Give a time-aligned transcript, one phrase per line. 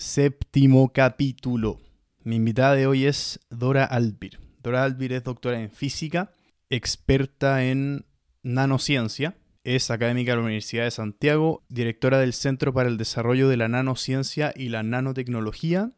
[0.00, 1.78] Séptimo capítulo.
[2.24, 4.40] Mi invitada de hoy es Dora Albir.
[4.62, 6.32] Dora Albir es doctora en física,
[6.70, 8.06] experta en
[8.42, 13.58] nanociencia, es académica de la Universidad de Santiago, directora del Centro para el Desarrollo de
[13.58, 15.92] la Nanociencia y la Nanotecnología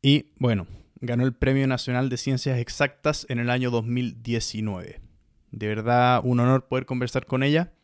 [0.00, 0.66] y, bueno,
[1.02, 5.02] ganó el Premio Nacional de Ciencias Exactas en el año 2019.
[5.50, 7.74] De verdad, un honor poder conversar con ella.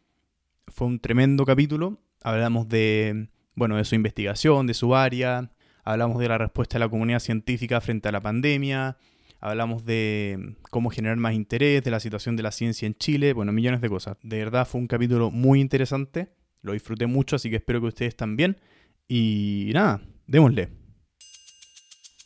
[0.68, 2.00] Fue un tremendo capítulo.
[2.22, 5.50] Hablamos de, bueno, de su investigación, de su área,
[5.84, 8.96] hablamos de la respuesta de la comunidad científica frente a la pandemia,
[9.40, 13.52] hablamos de cómo generar más interés, de la situación de la ciencia en Chile, bueno,
[13.52, 14.16] millones de cosas.
[14.22, 16.28] De verdad fue un capítulo muy interesante,
[16.62, 18.60] lo disfruté mucho, así que espero que ustedes también.
[19.08, 20.70] Y nada, démosle.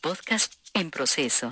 [0.01, 1.49] Podcast en proceso.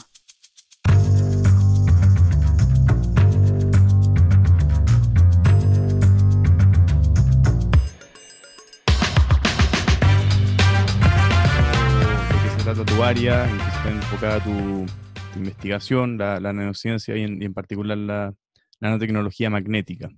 [12.65, 14.87] Trata tu área, en qué está enfocada tu,
[15.33, 18.33] tu investigación, la, la nanociencia y en, y en particular la
[18.79, 20.09] nanotecnología magnética.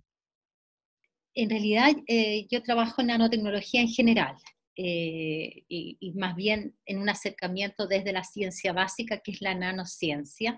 [1.36, 4.38] En realidad, eh, yo trabajo en nanotecnología en general
[4.78, 9.54] eh, y, y más bien en un acercamiento desde la ciencia básica, que es la
[9.54, 10.58] nanociencia.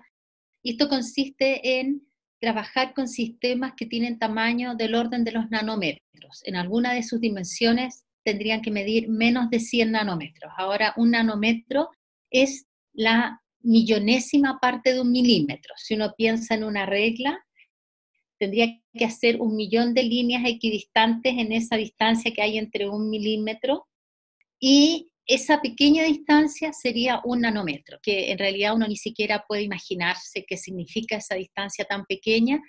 [0.62, 2.06] Y esto consiste en
[2.40, 6.40] trabajar con sistemas que tienen tamaño del orden de los nanómetros.
[6.44, 10.52] En alguna de sus dimensiones tendrían que medir menos de 100 nanómetros.
[10.56, 11.90] Ahora, un nanómetro
[12.30, 15.74] es la millonésima parte de un milímetro.
[15.76, 17.44] Si uno piensa en una regla,
[18.38, 23.10] tendría que hacer un millón de líneas equidistantes en esa distancia que hay entre un
[23.10, 23.86] milímetro
[24.58, 30.44] y esa pequeña distancia sería un nanómetro, que en realidad uno ni siquiera puede imaginarse
[30.46, 32.60] qué significa esa distancia tan pequeña,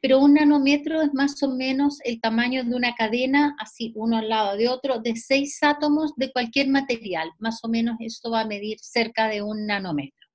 [0.00, 4.28] pero un nanómetro es más o menos el tamaño de una cadena, así uno al
[4.28, 8.46] lado de otro, de seis átomos de cualquier material, más o menos eso va a
[8.46, 10.26] medir cerca de un nanómetro.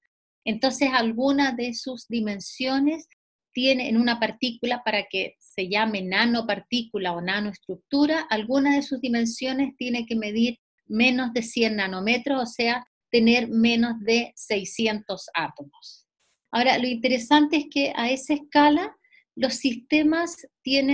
[0.46, 3.08] Entonces, alguna de sus dimensiones
[3.52, 9.76] tiene en una partícula para que se llame nanopartícula o nanoestructura, alguna de sus dimensiones
[9.78, 16.06] tiene que medir menos de 100 nanómetros, o sea, tener menos de 600 átomos.
[16.52, 18.96] Ahora, lo interesante es que a esa escala
[19.36, 20.48] los sistemas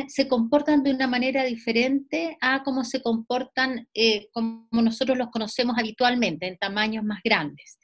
[0.08, 5.78] se comportan de una manera diferente a cómo se comportan eh, como nosotros los conocemos
[5.78, 7.78] habitualmente, en tamaños más grandes.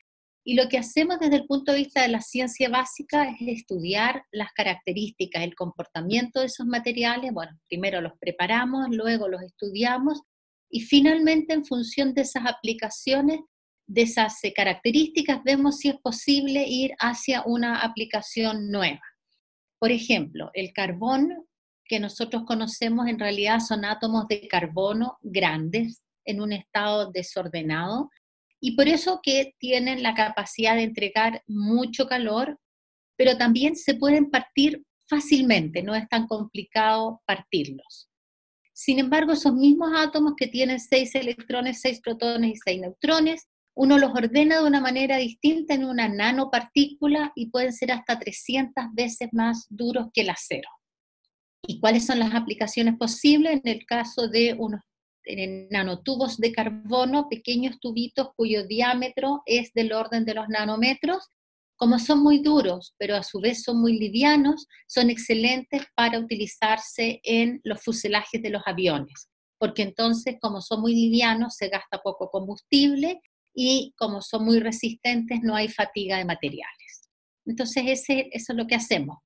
[0.44, 4.24] Y lo que hacemos desde el punto de vista de la ciencia básica es estudiar
[4.32, 7.34] las características, el comportamiento de esos materiales.
[7.34, 10.22] Bueno, primero los preparamos, luego los estudiamos
[10.70, 13.42] y finalmente en función de esas aplicaciones,
[13.88, 19.02] de esas eh, características, vemos si es posible ir hacia una aplicación nueva.
[19.80, 21.48] Por ejemplo, el carbón
[21.86, 28.10] que nosotros conocemos en realidad son átomos de carbono grandes en un estado desordenado
[28.60, 32.60] y por eso que tienen la capacidad de entregar mucho calor,
[33.16, 38.10] pero también se pueden partir fácilmente, no es tan complicado partirlos.
[38.74, 44.00] Sin embargo, esos mismos átomos que tienen seis electrones, seis protones y seis neutrones, uno
[44.00, 49.30] los ordena de una manera distinta en una nanopartícula y pueden ser hasta 300 veces
[49.32, 50.70] más duros que el acero.
[51.62, 54.82] ¿Y cuáles son las aplicaciones posibles en el caso de unos
[55.70, 61.30] nanotubos de carbono, pequeños tubitos cuyo diámetro es del orden de los nanómetros.
[61.76, 67.20] Como son muy duros, pero a su vez son muy livianos, son excelentes para utilizarse
[67.24, 72.30] en los fuselajes de los aviones, porque entonces como son muy livianos se gasta poco
[72.32, 73.22] combustible
[73.60, 77.10] y como son muy resistentes no hay fatiga de materiales.
[77.46, 79.18] Entonces ese, eso es lo que hacemos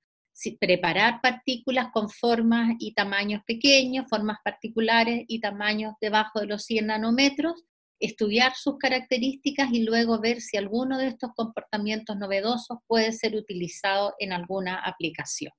[0.59, 6.87] preparar partículas con formas y tamaños pequeños, formas particulares y tamaños debajo de los 100
[6.87, 7.63] nanómetros,
[7.99, 14.15] estudiar sus características y luego ver si alguno de estos comportamientos novedosos puede ser utilizado
[14.17, 15.51] en alguna aplicación.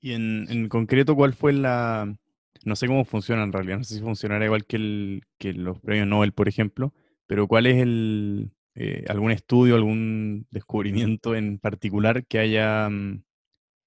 [0.00, 2.14] Y en, concreto, ¿cuál fue la...
[2.64, 6.08] No sé cómo funciona en realidad, no sé si funcionará igual que, que los premios
[6.08, 6.92] Nobel, por ejemplo,
[7.28, 13.22] pero ¿cuál es el, eh, algún estudio, algún descubrimiento en particular que haya mm,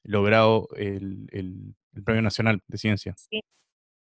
[0.03, 3.27] logrado el, el, Premio Nacional de Ciencias?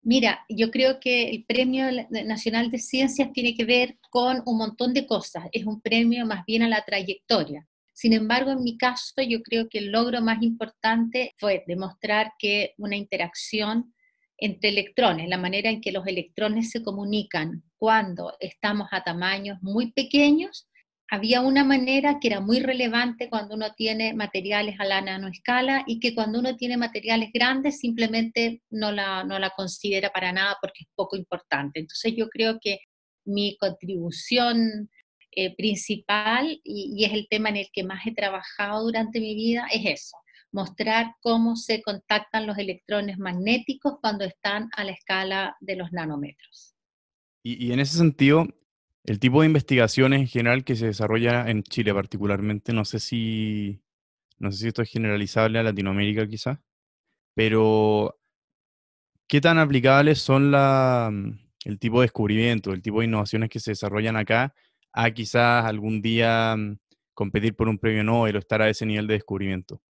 [0.04, 4.94] Mira, yo creo que el Premio Nacional de Ciencias tiene que ver con un montón
[4.94, 5.46] de cosas.
[5.50, 7.66] Es un premio más bien a la trayectoria.
[7.92, 12.74] Sin embargo, en mi caso, yo creo que el logro más importante fue demostrar que
[12.78, 13.92] una interacción
[14.38, 19.90] entre electrones, la manera en que los electrones se comunican cuando estamos a tamaños muy
[19.90, 20.68] pequeños,
[21.10, 25.98] había una manera que era muy relevante cuando uno tiene materiales a la nanoescala y
[25.98, 30.84] que cuando uno tiene materiales grandes simplemente no la, no la considera para nada porque
[30.84, 31.80] es poco importante.
[31.80, 32.78] Entonces yo creo que
[33.24, 34.88] mi contribución
[35.32, 39.66] eh, principal y, es el tema en el que más he trabajado durante mi vida,
[39.72, 40.18] es eso,
[40.52, 46.71] mostrar cómo se contactan los electrones magnéticos cuando están a la escala de los nanómetros.
[47.42, 48.46] Y, en ese sentido,
[49.04, 53.82] el tipo de investigaciones en general que se desarrolla en Chile particularmente, no sé si,
[54.38, 56.58] no sé si esto es generalizable a Latinoamérica quizás,
[57.34, 58.20] pero
[59.26, 61.10] ¿qué tan aplicables son la,
[61.64, 64.54] el tipo de descubrimiento, el tipo de innovaciones que se desarrollan acá
[64.92, 66.78] a quizás algún día mm,
[67.14, 69.82] competir por un premio Nobel o estar a ese nivel de descubrimiento?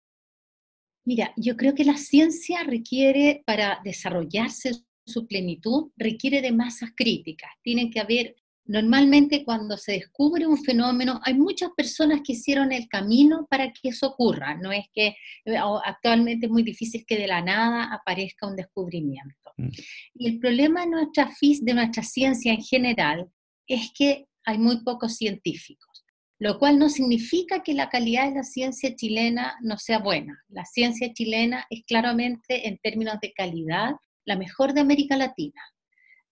[1.03, 4.71] Mira, yo creo que la ciencia requiere, para desarrollarse
[5.06, 7.51] su plenitud, requiere de masas críticas.
[7.63, 12.88] Tienen que haber, normalmente cuando se descubre un fenómeno, hay muchas personas que hicieron el
[12.88, 14.56] camino para que eso ocurra.
[14.56, 15.15] No es que
[15.45, 19.51] eh, actualmente es muy difícil que de la nada aparezca un descubrimiento.
[19.57, 19.69] Mm.
[20.15, 23.30] Y el problema de nuestra, de nuestra ciencia en general
[23.68, 26.03] es que hay muy pocos científicos,
[26.39, 30.44] lo cual no significa que la calidad de la ciencia chilena no sea buena.
[30.50, 33.94] La ciencia chilena es claramente, en términos de calidad,
[34.31, 35.61] la mejor de América Latina.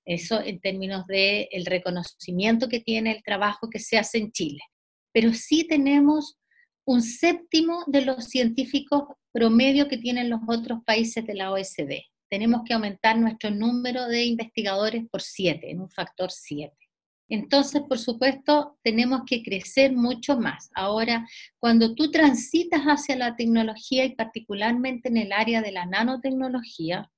[0.05, 4.61] Eso en términos del el reconocimiento que tiene el trabajo que se hace en Chile.
[5.11, 6.37] Pero sí tenemos
[6.85, 9.03] un séptimo de los científicos
[9.33, 11.91] promedio que tienen los otros países de la OSD.
[12.29, 16.77] Tenemos que aumentar nuestro número de investigadores por siete, en un factor siete.
[17.27, 20.71] Entonces, por supuesto, tenemos que crecer mucho más.
[20.73, 21.27] Ahora,
[21.59, 27.11] cuando tú transitas hacia la tecnología y particularmente en el área de la nanotecnología,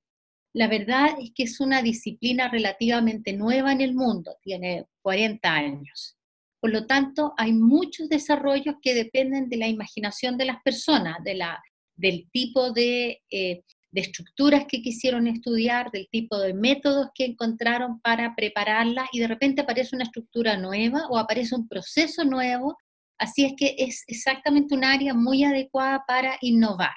[0.54, 6.16] la verdad es que es una disciplina relativamente nueva en el mundo, tiene 40 años.
[6.60, 11.34] Por lo tanto, hay muchos desarrollos que dependen de la imaginación de las personas, de
[11.34, 11.62] la,
[11.96, 13.62] del tipo de eh,
[13.92, 19.28] de estructuras que quisieron estudiar, del tipo de métodos que encontraron para prepararlas y de
[19.28, 22.76] repente aparece una estructura nueva o aparece un proceso nuevo.
[23.18, 26.94] Así es que es exactamente un área muy adecuada para innovar.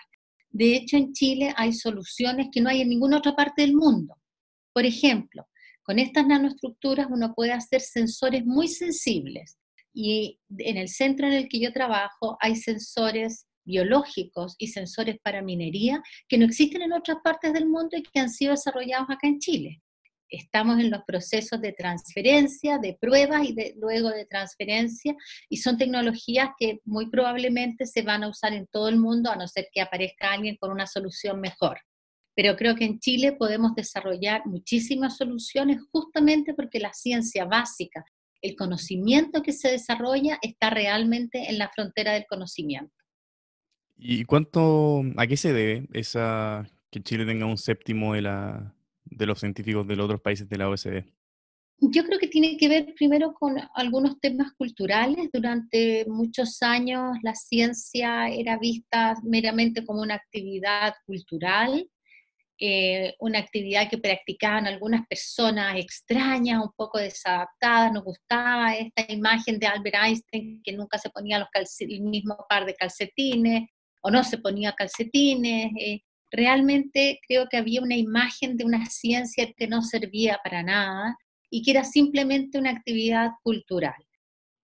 [0.56, 4.16] De hecho, en Chile hay soluciones que no hay en ninguna otra parte del mundo.
[4.72, 5.50] Por ejemplo,
[5.84, 9.58] con estas nanoestructuras uno puede hacer sensores muy sensibles
[9.94, 15.42] y en el centro en el que yo trabajo hay sensores biológicos y sensores para
[15.42, 19.28] minería que no existen en otras partes del mundo y que han sido desarrollados acá
[19.28, 19.82] en Chile.
[20.30, 25.16] Estamos en los procesos de transferencia, de pruebas y de, luego de transferencia,
[25.50, 29.36] y son tecnologías que muy probablemente se van a usar en todo el mundo, a
[29.36, 31.80] no ser que aparezca alguien con una solución mejor.
[32.36, 38.04] Pero creo que en Chile podemos desarrollar muchísimas soluciones justamente porque la ciencia básica,
[38.42, 42.94] el conocimiento que se desarrolla está realmente en la frontera del conocimiento.
[43.98, 48.75] ¿Y cuánto, a qué se debe esa que Chile tenga un séptimo de, la,
[49.16, 51.04] de los científicos de los otros países de la OSD?
[51.80, 55.30] Yo creo que tiene que ver primero con algunos temas culturales.
[55.32, 61.90] Durante muchos años la ciencia era vista meramente como una actividad cultural,
[62.58, 67.92] eh, una actividad que practicaban algunas personas extrañas, un poco desadaptadas.
[67.92, 71.50] Nos gustaba esta imagen de Albert Einstein que nunca se ponía los
[71.82, 73.70] el mismo par de calcetines,
[74.02, 75.72] o no se ponía calcetines.
[75.78, 76.02] Eh,
[76.36, 81.18] realmente creo que había una imagen de una ciencia que no servía para nada
[81.50, 83.96] y que era simplemente una actividad cultural.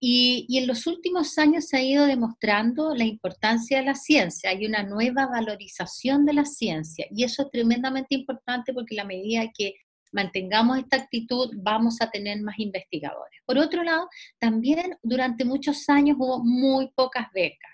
[0.04, 4.66] Y, en los últimos años se ha ido demostrando la importancia de la ciencia, hay
[4.66, 9.76] una nueva valorización de la ciencia y eso es tremendamente importante porque la medida que
[10.12, 13.42] mantengamos esta actitud vamos a tener más investigadores.
[13.46, 14.10] Por otro lado,
[14.40, 17.71] también durante muchos años hubo muy pocas becas.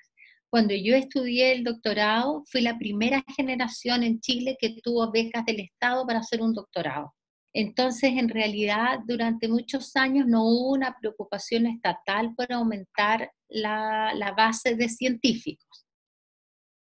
[0.57, 5.59] Cuando yo estudié el doctorado, fui la primera generación en Chile que tuvo becas del
[5.59, 7.13] Estado para hacer un doctorado.
[7.53, 14.75] Entonces, en realidad, durante muchos años no hubo una preocupación estatal por aumentar la, base
[14.75, 15.85] de científicos.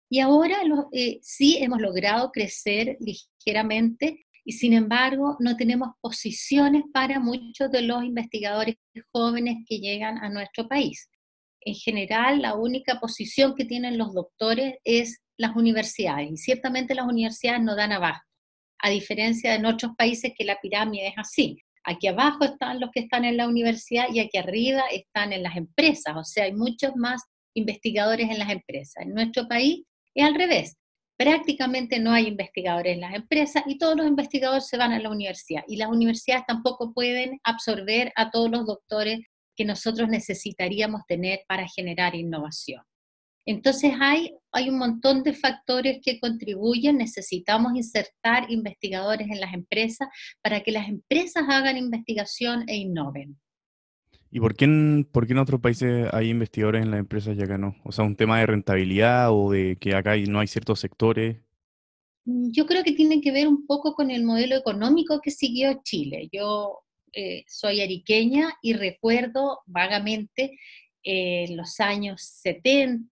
[0.09, 0.57] Y ahora
[0.91, 7.83] eh, sí hemos logrado crecer ligeramente y sin embargo no tenemos posiciones para muchos de
[7.83, 8.75] los investigadores
[9.13, 11.07] jóvenes que llegan a nuestro país
[11.65, 17.07] en general la única posición que tienen los doctores es las universidades y ciertamente las
[17.07, 18.27] universidades no dan abasto,
[18.79, 21.57] a diferencia de en otros países que la pirámide es así.
[21.83, 25.57] Aquí abajo están los que están en la universidad y aquí arriba están en las
[25.57, 27.21] empresas, o sea, hay muchos más
[27.53, 29.05] investigadores en las empresas.
[29.05, 29.83] En nuestro país
[30.15, 30.77] es al revés.
[31.17, 35.09] Prácticamente no hay investigadores en las empresas y todos los investigadores se van a la
[35.09, 35.63] universidad.
[35.67, 39.19] Y las universidades tampoco pueden absorber a todos los doctores
[39.55, 42.83] que nosotros necesitaríamos tener para generar innovación.
[43.45, 50.07] Entonces hay, hay un montón de factores que contribuyen, necesitamos insertar investigadores en las empresas
[50.41, 53.37] para que las empresas hagan investigación e innoven.
[54.31, 57.43] ¿Y por qué, en, por qué en otros países hay investigadores en las empresas y
[57.43, 57.75] acá no?
[57.83, 61.37] O sea, un tema de rentabilidad o de que acá no hay ciertos sectores.
[62.25, 65.81] Mm, yo creo que tiene que ver un poco con el modelo económico que siguió
[65.83, 66.29] Chile.
[66.31, 66.82] Yo
[67.13, 70.57] eh, soy ariqueña y recuerdo vagamente
[71.03, 73.07] eh, los años 70,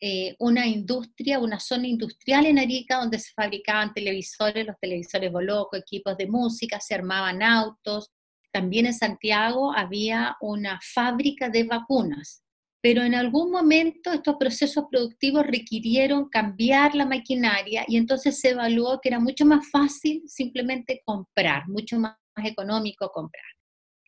[0.00, 5.76] eh, una industria, una zona industrial en Arica donde se fabricaban televisores, los televisores Boloco,
[5.76, 8.10] equipos de música, se armaban autos.
[8.52, 12.44] También en Santiago había una fábrica de vacunas
[12.84, 19.00] pero en algún momento estos procesos productivos requirieron cambiar la maquinaria y entonces se evaluó
[19.00, 23.44] que era mucho más fácil simplemente comprar, mucho más económico comprar.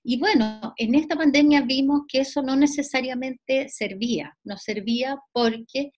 [0.02, 5.90] Y bueno, en esta pandemia vimos que eso no necesariamente servía, nos servía porque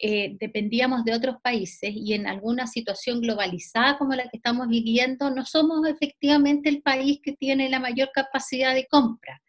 [0.00, 5.30] eh, dependíamos de otros países y en alguna situación globalizada como la que estamos viviendo,
[5.30, 9.40] no somos efectivamente el país que tiene la mayor capacidad de compra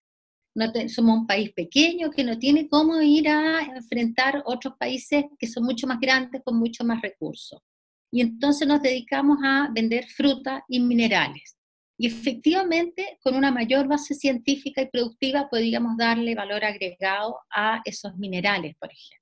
[0.87, 5.63] somos un país pequeño que no tiene cómo ir a enfrentar otros países que son
[5.63, 7.61] mucho más grandes con mucho más recursos.
[8.11, 11.55] Y entonces nos dedicamos a vender fruta y minerales.
[11.99, 18.15] Y efectivamente, con una mayor base científica y productiva, podríamos darle valor agregado a esos
[18.17, 19.19] minerales, por ejemplo.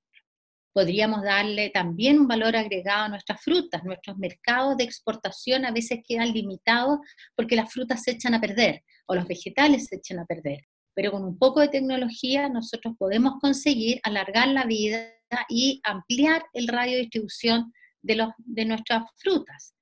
[0.74, 3.84] Podríamos darle también un valor agregado a nuestras frutas.
[3.84, 7.00] Nuestros mercados de exportación a veces quedan limitados
[7.36, 10.60] porque las frutas se echan a perder o los vegetales se echan a perder
[10.98, 15.14] pero con un poco de tecnología nosotros podemos conseguir alargar la vida
[15.48, 19.76] y ampliar el radio de distribución de, de nuestras frutas.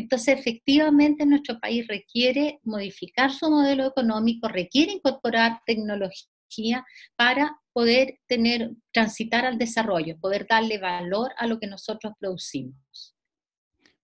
[0.00, 6.84] Entonces, efectivamente, nuestro país requiere modificar su modelo económico, requiere incorporar tecnología
[7.16, 13.14] para poder tener, transitar al desarrollo, poder darle valor a lo que nosotros producimos.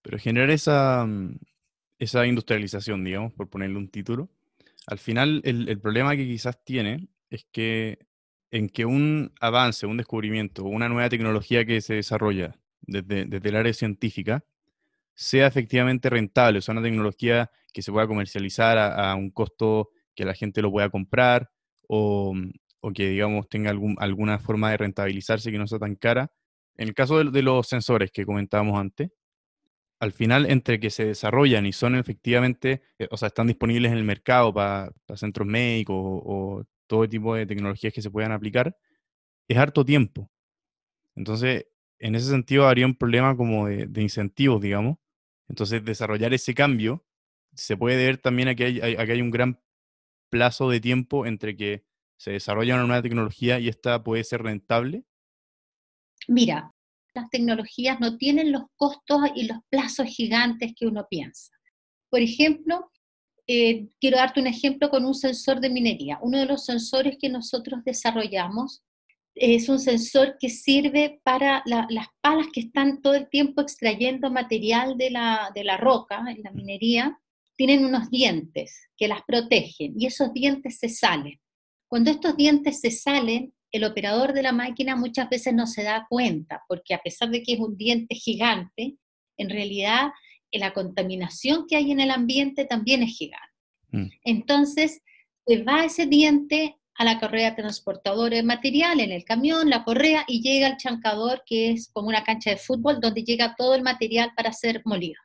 [0.02, 1.06] Pero generar esa,
[1.98, 4.28] esa industrialización, digamos, por ponerle un título,
[4.86, 7.98] al final, el, problema que quizás tiene es que
[8.52, 13.72] en que un avance, un descubrimiento, una nueva tecnología que se desarrolla desde, el área
[13.72, 14.44] científica
[15.16, 20.24] sea efectivamente rentable, o sea, una tecnología que se pueda comercializar a, un costo que
[20.24, 21.50] la gente lo pueda comprar
[21.88, 22.34] o,
[22.94, 26.30] que, digamos, tenga alguna forma de rentabilizarse que no sea tan cara.
[26.76, 29.10] En el caso de los sensores que comentábamos antes,
[29.98, 33.98] al final, entre que se desarrollan y son efectivamente, eh, o sea, están disponibles en
[33.98, 38.76] el mercado para, centros médicos o, todo tipo de tecnologías que se puedan aplicar,
[39.48, 40.30] es harto tiempo.
[41.16, 41.66] Entonces,
[41.98, 44.98] en ese sentido, habría un problema como de, incentivos, digamos.
[45.48, 47.04] Entonces, desarrollar ese cambio
[47.54, 49.60] se puede ver también a que hay, un gran
[50.30, 51.84] plazo de tiempo entre que
[52.18, 55.04] se desarrolla una nueva tecnología y esta puede ser rentable.
[56.28, 56.72] Mira,
[57.14, 61.52] las tecnologías no tienen los costos y los plazos gigantes que uno piensa.
[62.10, 62.90] Por ejemplo,
[63.46, 66.18] eh, quiero darte un ejemplo con un sensor de minería.
[66.20, 68.82] Uno de los sensores que nosotros desarrollamos
[69.36, 74.96] es un sensor que sirve para las palas que están todo el tiempo extrayendo material
[74.96, 77.18] de la, de la roca en la minería.
[77.54, 81.38] Tienen unos dientes que las protegen y esos dientes se salen.
[81.86, 86.06] Cuando estos dientes se salen, el operador de la máquina muchas veces no se da
[86.08, 88.96] cuenta, porque a pesar de que es un diente gigante,
[89.36, 90.12] en realidad
[90.50, 93.46] eh, la contaminación que hay en el ambiente también es gigante.
[93.92, 94.06] Mm.
[94.24, 95.02] Entonces,
[95.46, 100.24] se va ese diente a la correa transportadora de material en el camión, la correa,
[100.26, 103.82] y llega al chancador, que es como una cancha de fútbol, donde llega todo el
[103.82, 105.20] material para ser molido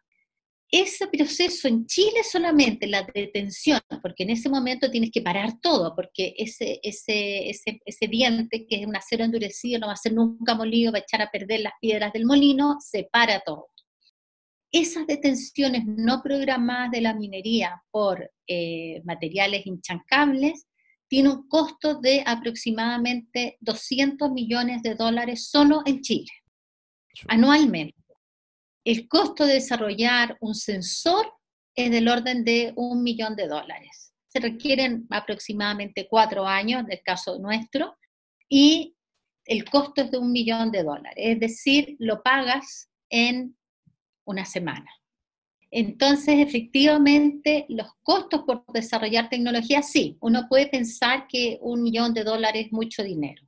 [0.72, 5.94] ese proceso en Chile solamente, la detención, porque en ese momento tienes que parar todo,
[5.94, 10.14] porque ese, ese, ese, ese diente, que es un acero endurecido, no va a ser
[10.14, 13.68] nunca molido, va a echar a perder las piedras del molino, se para todo.
[14.72, 20.68] Esas detenciones no programadas de la minería por eh, materiales inchancables
[21.12, 26.32] tiene un costo de aproximadamente 200 millones de dólares solo en Chile,
[27.28, 28.02] anualmente
[28.86, 31.34] el costo de desarrollar un sensor
[31.76, 34.14] es del orden de un millón de dólares.
[34.30, 37.98] Se requieren aproximadamente cuatro años, en el caso nuestro,
[38.48, 38.96] y
[39.44, 43.58] el costo es de un millón de dólares, es decir, lo pagas en
[44.24, 44.90] una semana.
[45.72, 52.26] Entonces, efectivamente, los costos por desarrollar tecnología, sí, uno puede pensar que un millón de
[52.26, 53.42] dólares es mucho dinero,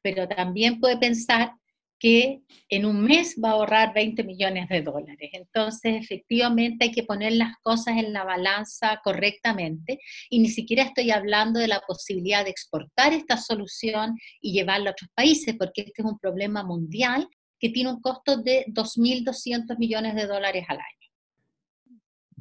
[0.00, 1.52] pero también puede pensar
[1.98, 5.30] que en un mes va a ahorrar 20 millones de dólares.
[5.32, 9.98] Entonces, efectivamente, hay que poner las cosas en la balanza correctamente
[10.30, 14.92] y ni siquiera estoy hablando de la posibilidad de exportar esta solución y llevarla a
[14.92, 20.14] otros países, porque este es un problema mundial que tiene un costo de 2.200 millones
[20.14, 21.05] de dólares al año.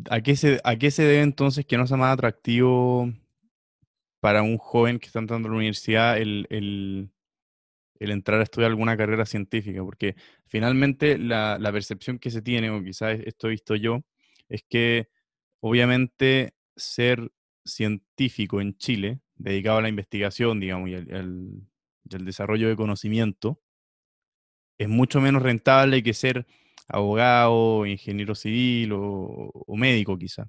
[0.09, 3.11] ¿A qué, se, ¿A qué se debe entonces que no sea más atractivo
[4.19, 7.11] para un joven que está entrando a la universidad el, el,
[7.99, 9.81] entrar a estudiar alguna carrera científica?
[9.83, 10.15] Porque
[10.47, 14.01] finalmente la, percepción que se tiene, o quizás esto he visto yo,
[14.49, 15.07] es que
[15.61, 17.31] obviamente ser
[17.63, 21.61] científico en Chile, dedicado a la investigación, digamos, y al,
[22.03, 23.61] desarrollo de conocimiento,
[24.77, 26.45] es mucho menos rentable que ser
[26.87, 30.47] abogado, ingeniero civil o, médico quizá.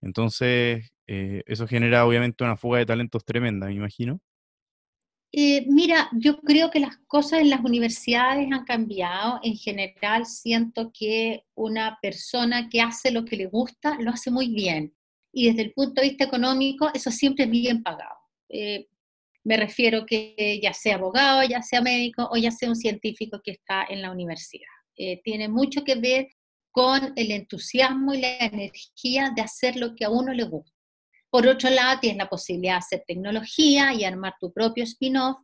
[0.00, 4.20] Entonces, eh, eso genera obviamente una fuga de talentos tremenda, me imagino.
[5.34, 9.40] Eh, mira, yo creo que las cosas en las universidades han cambiado.
[9.42, 14.48] En general, siento que una persona que hace lo que le gusta, lo hace muy
[14.54, 14.92] bien
[15.32, 18.16] y desde el punto de vista económico eso siempre es bien pagado.
[18.48, 18.88] Eh,
[19.44, 23.52] me refiero que ya sea abogado, ya sea médico o ya sea un científico que
[23.52, 24.68] está en la universidad.
[24.96, 26.28] Eh, tiene mucho que ver
[26.70, 30.72] con el entusiasmo y la energía de hacer lo que a uno le gusta.
[31.30, 35.38] Por otro lado, tienes la posibilidad de hacer tecnología y armar tu propio spin-off,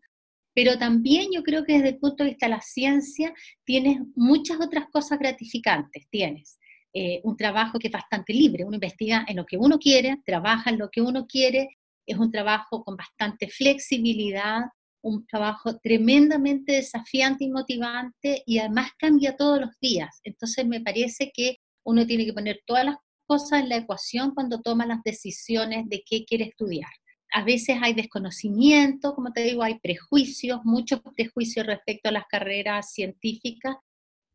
[0.54, 3.32] pero también yo creo que desde el punto de vista de la ciencia
[3.64, 6.08] tienes muchas otras cosas gratificantes.
[6.10, 6.58] Tienes
[6.92, 10.70] eh, un trabajo que es bastante libre, uno investiga en lo que uno quiere, trabaja
[10.70, 11.68] en lo que uno quiere,
[12.06, 14.62] es un trabajo con bastante flexibilidad,
[15.02, 20.20] un trabajo tremendamente desafiante y motivante y además cambia todos los días.
[20.24, 24.60] Entonces me parece que uno tiene que poner todas las cosas en la ecuación cuando
[24.60, 26.90] toma las decisiones de qué quiere estudiar.
[27.32, 32.92] A veces hay desconocimiento, como te digo, hay prejuicios, muchos prejuicios respecto a las carreras
[32.92, 33.76] científicas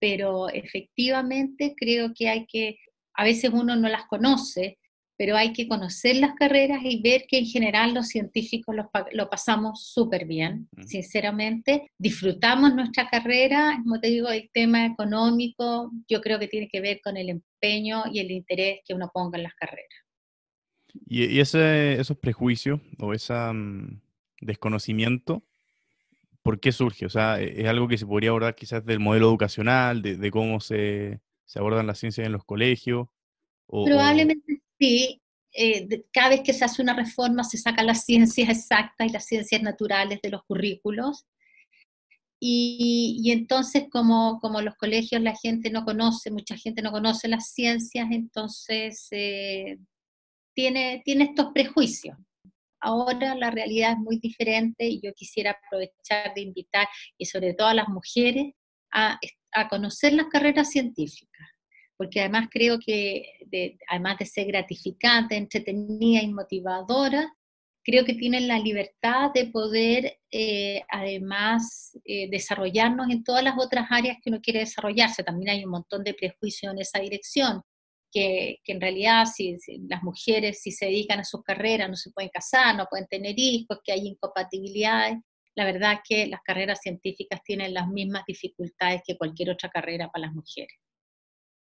[0.04, 2.78] pero efectivamente creo que hay que,
[3.14, 4.78] a veces uno no las conoce,
[5.18, 9.88] pero hay que conocer las carreras y ver que en general los científicos lo, pasamos
[9.88, 11.92] súper bien, sinceramente.
[11.98, 17.00] Disfrutamos nuestra carrera, como te digo, el tema económico yo creo que tiene que ver
[17.04, 19.90] con el empeño y el interés que uno ponga en las carreras.
[21.08, 24.02] ¿Y, ese, esos prejuicios o ese mm,
[24.42, 25.44] desconocimiento
[26.44, 27.06] ¿por qué surge?
[27.06, 30.60] O sea, ¿e-, ¿es algo que se podría abordar quizás del modelo educacional, de, cómo
[30.60, 31.22] se,
[31.56, 33.08] abordan las ciencias en los colegios?
[33.68, 35.20] Probablemente sí.
[35.56, 39.26] Eh, cada vez que se hace una reforma se sacan las ciencias exactas y las
[39.26, 41.26] ciencias naturales de los currículos.
[42.46, 47.54] Y, entonces, como, como, los colegios la gente no conoce, mucha gente no conoce las
[47.54, 49.78] ciencias, entonces eh,
[50.54, 52.18] tiene, tiene estos prejuicios.
[52.82, 56.86] Ahora la realidad es muy diferente y yo quisiera aprovechar de invitar,
[57.18, 58.54] y sobre todo a las mujeres,
[58.92, 59.20] a,
[59.70, 61.48] conocer las carreras científicas,
[61.98, 63.26] porque además creo que,
[63.90, 67.34] además de ser gratificante, entretenida y motivadora,
[67.84, 73.88] creo que tienen la libertad de poder eh, además eh, desarrollarnos en todas las otras
[73.90, 75.24] áreas que uno quiere desarrollarse.
[75.24, 77.62] También hay un montón de prejuicios en esa dirección,
[78.12, 79.58] que, en realidad si,
[79.90, 83.36] las mujeres si se dedican a sus carreras no se pueden casar, no pueden tener
[83.38, 85.18] hijos, que hay incompatibilidades.
[85.56, 90.10] La verdad es que las carreras científicas tienen las mismas dificultades que cualquier otra carrera
[90.10, 90.83] para las mujeres.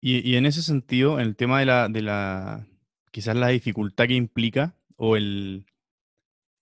[0.07, 2.67] Y, en ese sentido, el tema de la, de la,
[3.11, 5.65] quizás la dificultad que implica, o el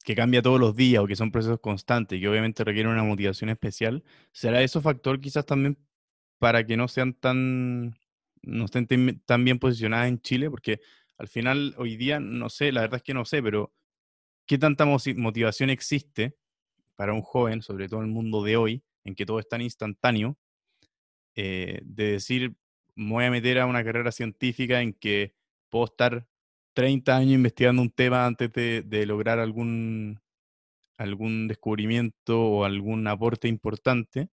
[0.04, 3.50] que cambia todos los días, o que son procesos constantes, que obviamente requieren una motivación
[3.50, 5.76] especial, ¿será eso factor quizás también
[6.38, 7.98] para que no sean tan
[8.42, 8.86] no estén
[9.26, 10.80] tan bien posicionadas en Chile, porque
[11.18, 13.74] al final hoy día, no sé, la verdad es que no sé, pero
[14.46, 16.36] ¿qué tanta motivación existe
[16.94, 19.62] para un joven, sobre todo en el mundo de hoy, en que todo es tan
[19.62, 20.38] instantáneo,
[21.34, 22.56] eh, de decir,
[22.94, 25.34] me voy a meter a una carrera científica en que
[25.68, 26.26] puedo estar
[26.74, 30.20] 30 años investigando un tema antes de, lograr algún,
[30.96, 34.28] algún descubrimiento o algún aporte importante?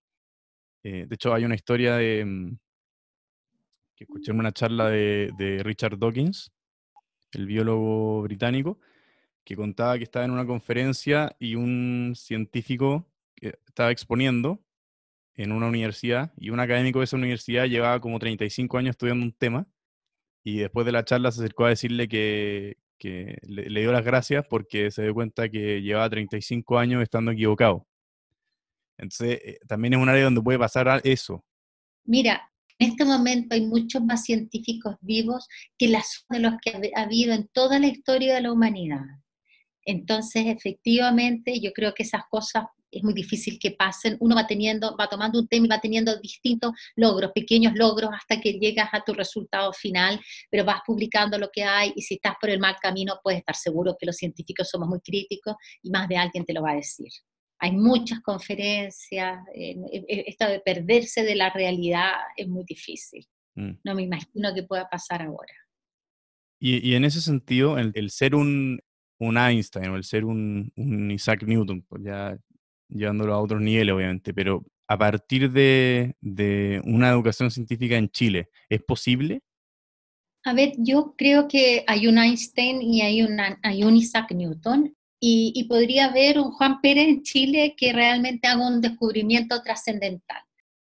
[0.83, 2.57] Eh, de hecho, hay una historia de, mm,
[3.95, 6.51] que escuché en una charla de, Richard Dawkins,
[7.33, 8.79] el biólogo británico,
[9.43, 14.63] que contaba que estaba en una conferencia y un científico que estaba exponiendo
[15.39, 19.31] en una universidad y un académico de esa universidad llevaba como 35 años estudiando un
[19.31, 19.65] tema
[20.43, 24.45] y después de la charla se acercó a decirle que, le, le, dio las gracias
[24.49, 27.87] porque se dio cuenta que llevaba 35 años estando equivocado.
[28.97, 31.45] Entonces, eh, también es un área donde puede pasar eso.
[32.03, 35.47] Mira, en este momento hay muchos más científicos vivos
[35.77, 39.05] que las de los que ha habido en toda la historia de la humanidad.
[39.85, 44.17] Entonces, efectivamente, yo creo que esas cosas es muy difícil que pasen.
[44.19, 48.39] Uno va teniendo, va tomando un tema y va teniendo distintos logros, pequeños logros, hasta
[48.39, 52.35] que llegas a tu resultado final, pero vas publicando lo que hay y si estás
[52.39, 56.07] por el mal camino, puedes estar seguro que los científicos somos muy críticos y más
[56.07, 57.09] de alguien te lo va a decir
[57.61, 63.27] hay muchas conferencias, esto de perderse de la realidad es muy difícil.
[63.55, 63.71] Mm.
[63.83, 65.53] No me imagino que pueda pasar ahora.
[66.61, 68.79] Y, en ese sentido, el, ser un
[69.19, 70.71] un Einstein o el ser un,
[71.11, 72.37] Isaac Newton, pues ya
[72.89, 78.81] llevándolo a otros niveles, obviamente, pero a partir de, una educación científica en Chile, ¿es
[78.81, 79.41] posible?
[80.43, 83.25] A ver, yo creo que hay un Einstein y hay,
[83.61, 88.47] hay un Isaac Newton, y, y, podría haber un Juan Pérez en Chile que realmente
[88.47, 90.41] haga un descubrimiento trascendental.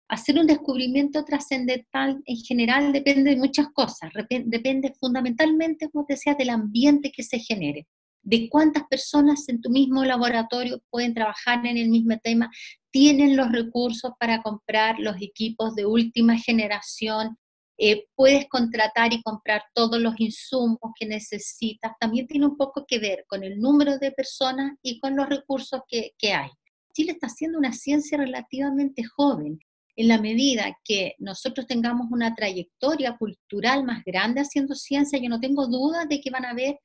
[0.08, 4.10] Hacer un descubrimiento trascendental en general depende de muchas cosas,
[4.46, 7.88] depende fundamentalmente, como te decía, del ambiente que se genere
[8.24, 12.50] de cuántas personas en tu mismo laboratorio pueden trabajar en el mismo tema,
[12.92, 17.38] tienen los recursos para comprar los equipos de última generación,
[17.84, 21.94] eh, puedes contratar y comprar todos los insumos que necesitas.
[22.00, 25.82] También tiene un poco que ver con el número de personas y con los recursos
[25.88, 26.52] que, hay.
[26.94, 29.60] Chile está haciendo una ciencia relativamente joven.
[29.96, 35.40] En la medida que nosotros tengamos una trayectoria cultural más grande haciendo ciencia, yo no
[35.40, 36.78] tengo duda de que van a haber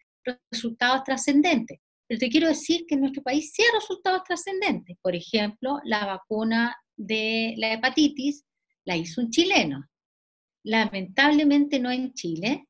[0.51, 1.79] resultados trascendentes.
[2.09, 4.97] Pero te quiero decir que en nuestro país sí hay resultados trascendentes.
[5.03, 8.45] Por ejemplo, la vacuna de la hepatitis
[8.85, 9.85] la hizo un chileno.
[10.65, 12.67] Lamentablemente no en Chile,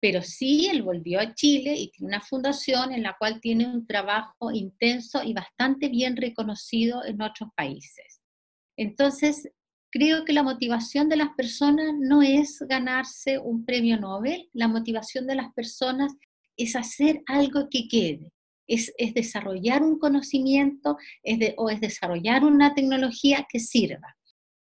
[0.00, 3.86] pero sí él volvió a Chile y tiene una fundación en la cual tiene un
[3.86, 8.20] trabajo intenso y bastante bien reconocido en otros países.
[8.76, 9.50] Entonces,
[9.90, 15.26] creo que la motivación de las personas no es ganarse un premio Nobel, la motivación
[15.26, 16.12] de las personas
[16.58, 18.32] es hacer algo que quede,
[18.66, 20.98] es, desarrollar un conocimiento
[21.56, 24.17] o es desarrollar una tecnología que sirva.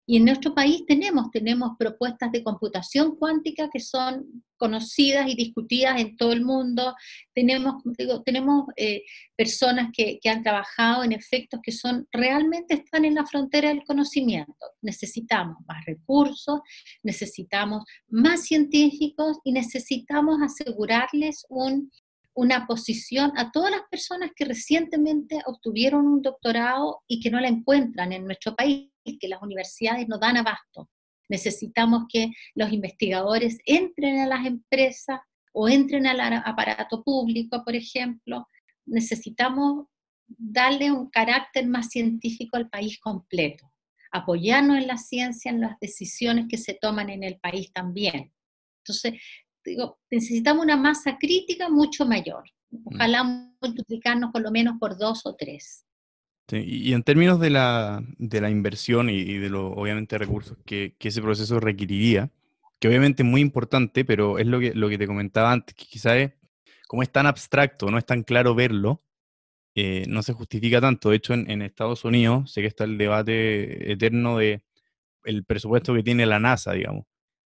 [0.10, 6.00] Y en nuestro país tenemos, tenemos propuestas de computación cuántica que son conocidas y discutidas
[6.00, 6.96] en todo el mundo.
[7.36, 9.04] Tenemos, digo, tenemos eh,
[9.36, 13.84] personas que, que, han trabajado en efectos que son realmente están en la frontera del
[13.84, 14.54] conocimiento.
[14.82, 16.62] Necesitamos más recursos,
[17.04, 21.92] necesitamos más científicos y necesitamos asegurarles un,
[22.38, 27.48] una posición a todas las personas que recientemente obtuvieron un doctorado y que no la
[27.48, 30.88] encuentran en nuestro país, que las universidades no dan abasto.
[31.30, 35.20] Necesitamos que los investigadores entren a las empresas
[35.52, 38.48] o entren al aparato público, por ejemplo.
[38.86, 39.88] Necesitamos
[40.28, 43.74] darle un carácter más científico al país completo,
[44.12, 48.32] apoyarnos en la ciencia, en las decisiones que se toman en el país también.
[48.84, 49.20] Entonces,
[49.68, 52.44] digo, necesitamos una masa crítica mucho mayor.
[52.72, 52.78] Mm.
[52.86, 53.24] Ojalá
[53.62, 55.86] multiplicarnos por lo menos por dos o tres.
[56.52, 61.10] y en términos de la, de la inversión y, de los, obviamente, recursos que, que,
[61.10, 62.32] ese proceso requeriría,
[62.80, 65.86] que obviamente es muy importante, pero es lo que, lo que te comentaba antes, que
[65.86, 66.32] quizás es,
[66.88, 69.04] como es tan abstracto, no es tan claro verlo,
[69.76, 71.10] eh, no se justifica tanto.
[71.10, 74.64] De hecho, en, en, Estados Unidos sé que está el debate eterno de
[75.24, 77.06] el presupuesto que tiene la NASA, digamos.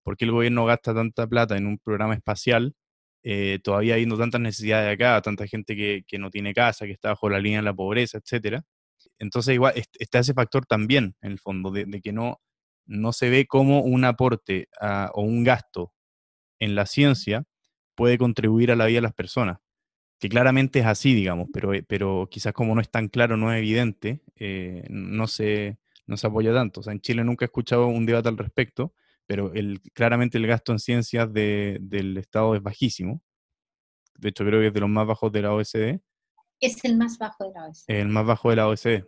[0.10, 2.74] ¿Por qué el gobierno gasta tanta plata en un programa espacial?
[3.22, 7.10] Eh, todavía habiendo tantas necesidades acá, tanta gente que, que, no tiene casa, que está
[7.10, 8.64] bajo la línea de la pobreza, etcétera.
[9.20, 12.42] Entonces, igual está ese factor también, en el fondo, de, que no,
[12.88, 14.68] no se ve como un aporte
[15.14, 15.94] o un gasto
[16.58, 17.44] en la ciencia
[17.94, 19.60] puede contribuir a la vida de las personas.
[20.20, 23.54] Que claramente es así, digamos, pero, eh, pero quizás como no es tan claro, no
[23.54, 26.80] es evidente, eh, no, se, no se apoya tanto.
[26.80, 28.96] O sea, en Chile nunca he escuchado un debate al respecto,
[29.30, 33.22] pero el, claramente el gasto en ciencias del Estado es bajísimo.
[34.18, 36.00] De hecho, creo que es de los más bajos de la OSD.
[36.60, 37.84] Es el más bajo de la OSD.
[37.90, 39.04] El más bajo de la OSD.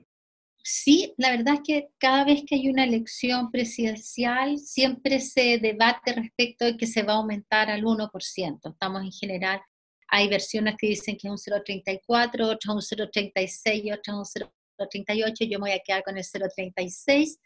[0.64, 6.14] Sí, la verdad es que cada vez que hay una elección presidencial, siempre se debate
[6.14, 8.72] respecto de que se va a aumentar al 1%.
[8.72, 9.60] Estamos en general,
[10.08, 15.50] hay versiones que dicen que es un 0,34, otras un 0,36 otras un 0,38.
[15.50, 17.40] Yo me voy a quedar con el 0,36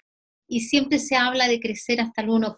[0.47, 2.55] y siempre se habla de crecer hasta el 1%.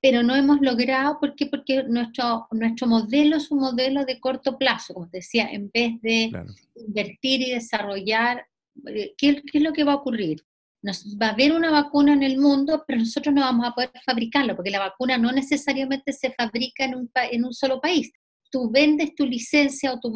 [0.00, 1.46] Pero no hemos logrado, ¿por qué?
[1.46, 6.30] Porque nuestro, nuestro modelo es un modelo de corto plazo, como decía, en vez de
[6.74, 8.46] invertir y desarrollar,
[8.86, 10.44] eh, ¿qué, ¿qué, es lo que va a ocurrir?
[10.82, 13.90] Nos, va a haber una vacuna en el mundo, pero nosotros no vamos a poder
[14.04, 18.12] fabricarla, porque la vacuna no necesariamente se fabrica en un, en un solo país
[18.54, 20.14] tú vendes tu licencia o tu,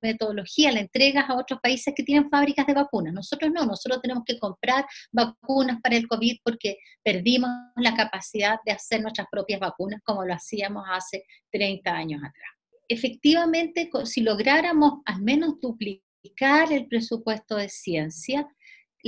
[0.00, 3.12] metodología, la entregas a otros países que tienen fábricas de vacunas.
[3.12, 8.70] Nosotros no, nosotros tenemos que comprar vacunas para el COVID porque perdimos la capacidad de
[8.70, 12.52] hacer nuestras propias vacunas como lo hacíamos hace 30 años atrás.
[12.86, 18.46] Efectivamente, si lográramos al menos duplicar el presupuesto de ciencia,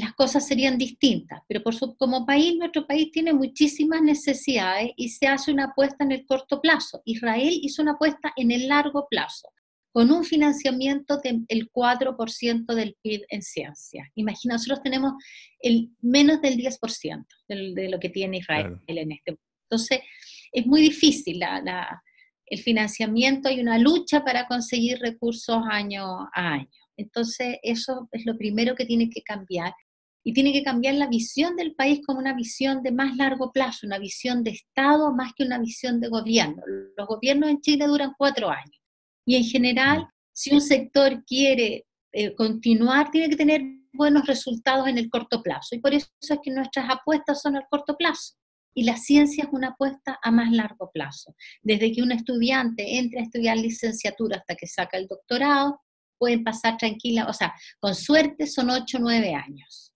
[0.01, 5.09] las cosas serían distintas, pero por su, como país, nuestro país tiene muchísimas necesidades y
[5.09, 7.01] se hace una apuesta en el corto plazo.
[7.07, 9.49] Israel hizo una apuesta en el largo plazo,
[9.93, 14.11] con un financiamiento del 4% del PIB en ciencia.
[14.15, 15.15] Imagina, nosotros tenemos
[15.61, 19.43] el menos del 10% de, lo que tiene Israel en este momento.
[19.71, 20.01] Entonces,
[20.53, 22.03] es muy difícil la,
[22.47, 26.05] el financiamiento y una lucha para conseguir recursos año
[26.35, 26.69] a año.
[26.97, 29.73] Entonces, eso es lo primero que tiene que cambiar.
[30.27, 33.87] Y tiene que cambiar la visión del país como una visión de más largo plazo,
[33.87, 36.65] una visión de Estado más que una visión de gobierno.
[36.97, 38.77] Los gobiernos en Chile duran cuatro años.
[39.25, 43.63] Y en general, si un sector quiere eh, continuar, tiene que tener
[43.93, 45.77] buenos resultados en el corto plazo.
[45.77, 48.35] Y por eso es que nuestras apuestas son al corto plazo.
[48.75, 51.37] Y la ciencia es una apuesta a más largo plazo.
[51.63, 55.81] Desde que un estudiante entre a estudiar licenciatura hasta que saca el doctorado,
[56.19, 59.93] pueden pasar tranquila, o sea, con suerte son 8 o 9 años.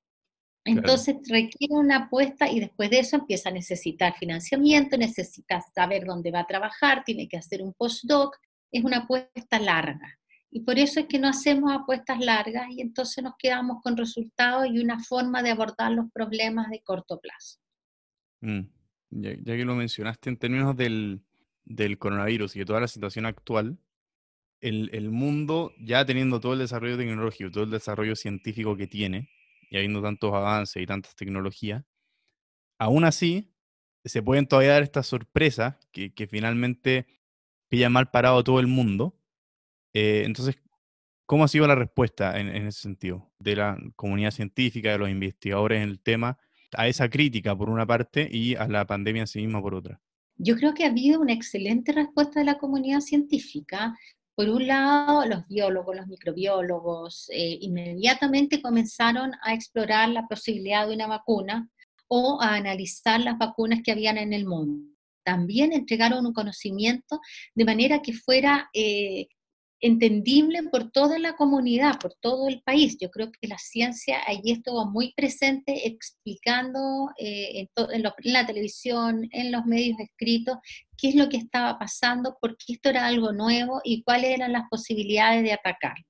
[0.65, 6.31] Entonces requiere una apuesta y después de eso empieza a necesitar financiamiento, necesita saber dónde
[6.31, 8.37] va a trabajar, tiene que hacer un postdoc,
[8.71, 10.19] es una apuesta larga.
[10.51, 14.67] Y por eso es que no hacemos apuestas largas y entonces nos quedamos con resultados
[14.67, 17.59] y una forma de abordar los problemas de corto plazo.
[18.41, 18.63] Mm,
[19.11, 21.23] ya, que lo mencionaste en términos del,
[21.65, 23.79] del coronavirus y de toda la situación actual,
[24.61, 29.31] el, mundo, ya teniendo todo el desarrollo tecnológico, todo el desarrollo científico que tiene,
[29.71, 31.85] y habiendo tantos avances y tantas tecnologías,
[32.79, 33.55] aún así
[34.05, 37.07] se pueden todavía dar estas sorpresas que, finalmente
[37.69, 39.17] pillan mal parado todo el mundo.
[39.93, 40.57] Eh, entonces,
[41.27, 45.11] ¿cómo ha sido la respuesta en, en, ese sentido de la comunidad científica, de los
[45.11, 46.39] investigadores en el tema,
[46.77, 50.01] a esa crítica por una parte y a la pandemia en sí misma por otra?
[50.37, 53.95] Yo creo que ha habido una excelente respuesta de la comunidad científica.
[54.41, 60.95] Por un lado, los biólogos, los microbiólogos, eh, inmediatamente comenzaron a explorar la posibilidad de
[60.95, 61.69] una vacuna
[62.09, 64.97] o a analizar las vacunas que habían en el mundo.
[65.25, 67.21] También entregaron un conocimiento
[67.55, 69.29] de manera que fuera eh,
[69.81, 72.97] entendible por toda la comunidad, por todo el país.
[73.01, 79.53] Yo creo que la ciencia allí estuvo muy presente explicando eh, en, la televisión, en
[79.53, 80.59] los medios escritos,
[80.97, 84.53] qué es lo que estaba pasando, por qué esto era algo nuevo y cuáles eran
[84.53, 86.05] las posibilidades de atacarlo.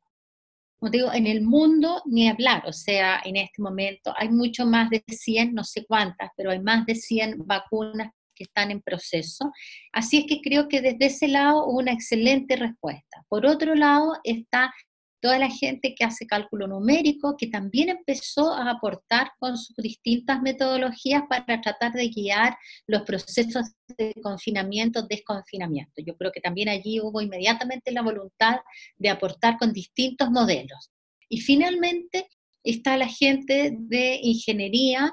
[0.78, 4.88] Como digo, en el mundo ni hablar, o sea, en este momento hay mucho más
[4.88, 8.10] de 100, no sé cuántas, pero hay más de 100 vacunas
[8.44, 9.52] están en proceso.
[9.92, 13.24] Así es que creo que desde ese lado hubo una excelente respuesta.
[13.28, 14.72] Por otro lado está
[15.20, 20.40] toda la gente que hace cálculo numérico, que también empezó a aportar con sus distintas
[20.40, 23.66] metodologías para tratar de guiar los procesos
[23.98, 26.02] de confinamiento, desconfinamiento.
[26.04, 28.60] Yo creo que también allí hubo inmediatamente la voluntad
[28.96, 30.90] de aportar con distintos modelos.
[31.28, 32.26] Y finalmente
[32.64, 35.12] está la gente de ingeniería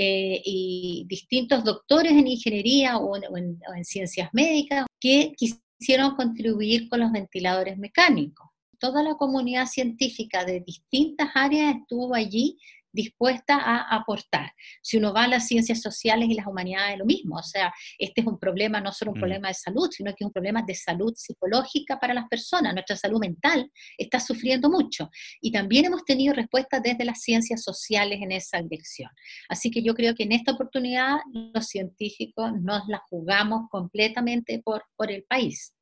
[0.00, 7.10] eh, y distintos doctores en ingeniería o en, ciencias médicas que quisieron contribuir con los
[7.10, 8.46] ventiladores mecánicos.
[8.78, 12.56] Toda la comunidad científica de distintas áreas estuvo allí
[12.98, 14.52] dispuesta a aportar.
[14.82, 17.36] Si uno va a las ciencias sociales y las humanidades, lo mismo.
[17.36, 19.20] O sea, este es un problema, no solo un mm.
[19.20, 22.74] problema de salud, sino que es un problema de salud psicológica para las personas.
[22.74, 25.10] Nuestra salud mental está sufriendo mucho.
[25.40, 29.10] Y también hemos tenido respuestas desde las ciencias sociales en esa dirección.
[29.48, 31.18] Así que yo creo que en esta oportunidad
[31.54, 35.72] los científicos nos la jugamos completamente por, por el país.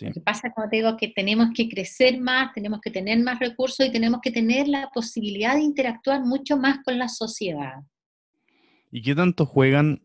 [0.00, 3.40] Lo que pasa, como te digo, que tenemos que crecer más, tenemos que tener más
[3.40, 7.82] recursos y tenemos que tener la posibilidad de interactuar mucho más con la sociedad.
[8.90, 10.02] ¿Y qué tanto juegan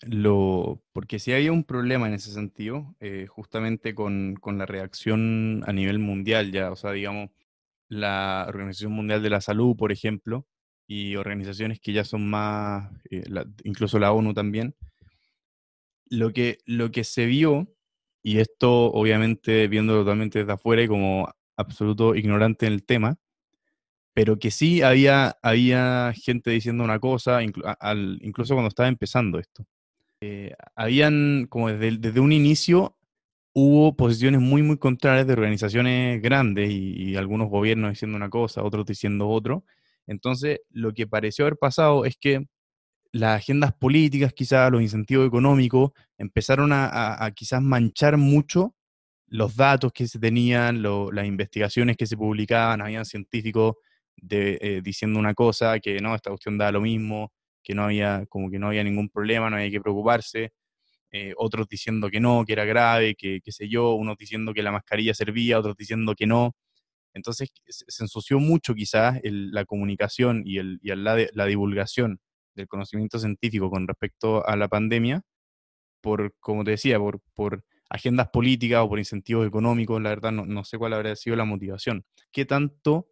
[0.00, 0.82] lo...?
[0.92, 5.72] Porque si había un problema en ese sentido, eh, justamente con, con, la reacción a
[5.72, 7.30] nivel mundial ya, o sea, digamos,
[7.88, 10.46] la Organización Mundial de la Salud, por ejemplo,
[10.88, 13.24] y organizaciones que ya son más, eh,
[13.64, 14.74] incluso la ONU también,
[16.08, 17.68] lo que, lo que se vio
[18.26, 23.18] y esto, obviamente, viendo totalmente desde afuera y como absoluto ignorante en el tema,
[24.14, 29.64] pero que sí había, había gente diciendo una cosa, incluso cuando estaba empezando esto.
[30.20, 32.96] Eh, habían, como desde, desde, un inicio,
[33.54, 38.64] hubo posiciones muy, muy contrarias de organizaciones grandes y, y, algunos gobiernos diciendo una cosa,
[38.64, 39.64] otros diciendo otro.
[40.08, 42.48] Entonces, lo que pareció haber pasado es que
[43.12, 48.74] las agendas políticas, quizás los incentivos económicos, empezaron a, quizás manchar mucho
[49.28, 53.76] los datos que se tenían, las investigaciones que se publicaban, habían científicos
[54.16, 58.24] de, eh, diciendo una cosa, que no, esta cuestión da lo mismo, que no había,
[58.28, 60.52] como que no había ningún problema, no había que preocuparse,
[61.12, 64.62] eh, otros diciendo que no, que era grave, que qué sé yo, unos diciendo que
[64.62, 66.54] la mascarilla servía, otros diciendo que no.
[67.14, 72.20] Entonces se ensució mucho quizás la comunicación y, el, y la, la divulgación
[72.56, 75.22] del conocimiento científico con respecto a la pandemia,
[76.00, 80.64] por, como te decía, por, por agendas políticas o por incentivos económicos, la verdad no,
[80.64, 82.04] sé cuál habría sido la motivación.
[82.32, 83.08] ¿Qué tanto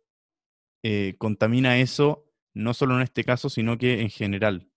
[0.82, 4.68] eh, contamina eso, no solo en este caso, sino que en general?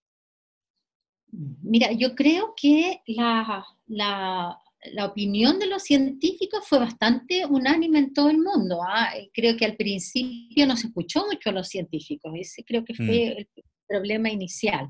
[1.32, 4.58] Mira, yo creo que la, la,
[4.94, 8.80] la opinión de los científicos fue bastante unánime en todo el mundo.
[8.84, 9.12] ¿ah?
[9.34, 13.06] Creo que al principio no se escuchó mucho a los científicos, ese creo que fue
[13.06, 13.38] mm.
[13.38, 13.48] el
[13.88, 14.90] problema inicial.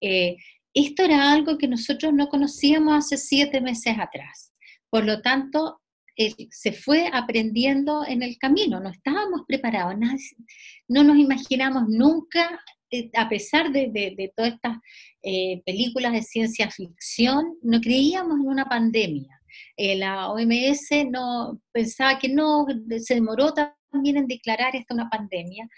[0.00, 0.36] Eh,
[0.74, 4.52] esto era algo que nosotros no conocíamos hace siete meses atrás.
[4.88, 5.80] Por lo tanto,
[6.50, 9.96] se fue aprendiendo en el camino, no estábamos preparados,
[10.88, 14.76] no nos imaginamos nunca, eh, a pesar de, todas estas
[15.22, 19.40] eh, películas de ciencia ficción, no creíamos en una pandemia.
[19.76, 22.66] la OMS no pensaba que no,
[22.98, 23.54] se demoró
[23.92, 25.68] también en declarar esto una pandemia,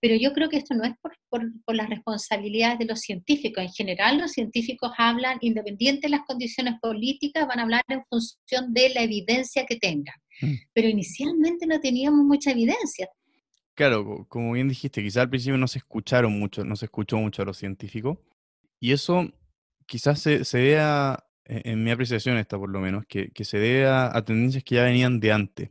[0.00, 3.62] pero yo creo que esto no es por, por, las responsabilidades de los científicos.
[3.62, 8.72] En general, los científicos hablan, independiente de las condiciones políticas, van a hablar en función
[8.72, 10.14] de la evidencia que tengan.
[10.40, 10.54] Mm.
[10.72, 13.08] Pero inicialmente no teníamos mucha evidencia.
[13.74, 17.42] Claro, como bien dijiste, quizás al principio no se escucharon mucho, no se escuchó mucho
[17.42, 18.18] a los científicos,
[18.78, 19.28] y eso
[19.86, 23.86] quizás se, se vea, en mi apreciación esta por lo menos, que, que se debe
[23.86, 25.70] a tendencias que ya venían de antes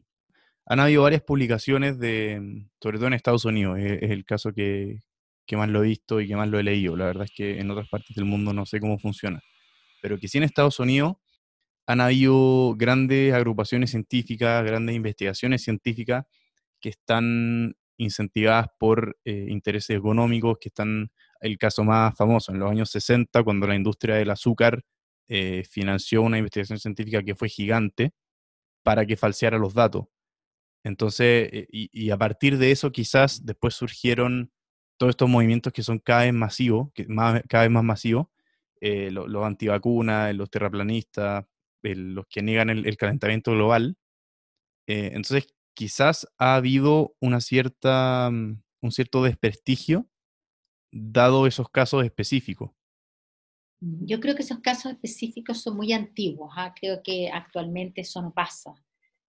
[0.65, 4.99] han habido varias publicaciones de, mm, sobre todo en Estados Unidos, es, el caso que,
[5.53, 6.95] más lo he visto y que más lo he leído.
[6.95, 9.41] La verdad es que en otras partes del mundo no sé cómo funciona.
[10.01, 11.15] Pero que sí en Estados Unidos
[11.87, 16.25] han habido grandes agrupaciones científicas, grandes investigaciones científicas
[16.81, 22.71] que están incentivadas por eh, intereses económicos, que están, el caso más famoso, en los
[22.71, 24.83] años 60, cuando la industria del azúcar
[25.27, 28.11] eh, financió una investigación científica que fue gigante
[28.83, 30.05] para que falseara los datos.
[30.83, 34.51] Entonces, eh, y, a partir de eso quizás después surgieron
[34.97, 38.27] todos estos movimientos que son cada vez masivos, que más, cada vez más masivos,
[38.81, 41.45] eh, los, antivacunas, los terraplanistas,
[41.81, 43.97] los que niegan el, calentamiento global.
[44.87, 50.07] Eh, entonces, quizás ha habido una cierta, mm, un cierto desprestigio
[50.91, 52.71] dado esos casos específicos.
[53.79, 56.73] Yo creo que esos casos específicos son muy antiguos, ¿ah?
[56.79, 58.73] creo que actualmente eso no pasa.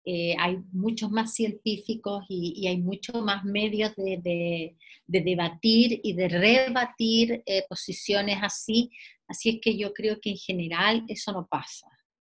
[0.07, 4.75] Eh, hay muchos más científicos y, hay muchos más medios de,
[5.07, 8.91] debatir y de rebatir eh, posiciones así,
[9.27, 11.87] así es que yo creo que en general eso no pasa.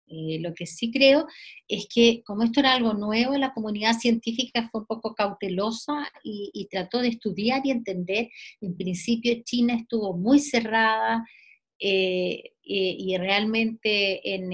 [0.08, 1.26] Eh, lo que sí creo
[1.68, 6.66] es que como esto era algo nuevo, la comunidad científica fue un poco cautelosa y,
[6.70, 8.30] trató de estudiar y entender.
[8.62, 11.26] En principio China estuvo muy cerrada,
[11.78, 14.50] y, realmente en,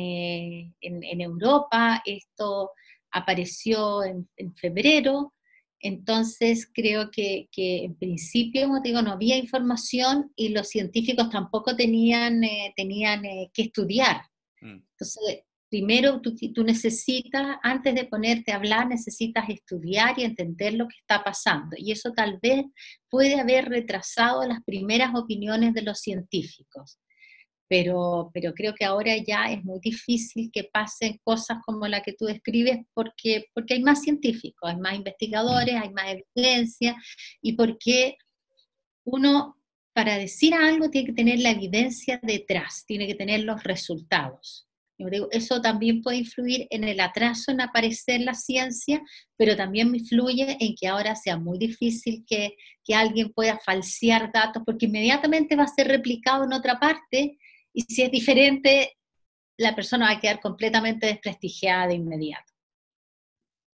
[0.81, 2.71] en, Europa esto
[3.12, 5.35] apareció en, febrero,
[5.81, 12.44] entonces creo que, en principio, como digo, no había información y los científicos tampoco tenían,
[12.44, 14.22] eh, tenían eh, que estudiar.
[14.61, 14.81] Mm.
[14.92, 20.87] Entonces, primero tú, tú, necesitas, antes de ponerte a hablar, necesitas estudiar y entender lo
[20.87, 21.77] que está pasando.
[21.79, 22.64] Y eso tal vez
[23.09, 26.98] puede haber retrasado las primeras opiniones de los científicos
[27.73, 32.13] pero, pero creo que ahora ya es muy difícil que pasen cosas como la que
[32.13, 36.05] tú describes porque, porque hay más científicos, hay más investigadores, hay más
[36.37, 36.95] evidencia
[37.41, 38.19] y porque
[39.05, 39.57] uno
[39.95, 44.69] para decir algo tiene que tener la evidencia detrás, tiene que tener los resultados.
[45.31, 49.01] Eso también puede influir en el atraso en aparecer la ciencia,
[49.39, 52.55] pero también influye en que ahora sea muy difícil que,
[52.85, 57.39] que alguien pueda falsear datos, porque inmediatamente va a ser replicado en otra parte
[57.73, 58.97] y si es diferente,
[59.57, 62.53] la persona va a quedar completamente desprestigiada de inmediato.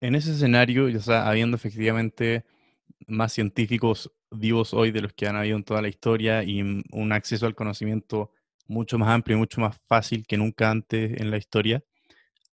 [0.01, 2.45] En ese escenario, ya sea, habiendo efectivamente
[3.07, 7.11] más científicos vivos hoy de los que han habido en toda la historia y un
[7.11, 8.31] acceso al conocimiento
[8.67, 11.83] mucho más amplio y mucho más fácil que nunca antes en la historia,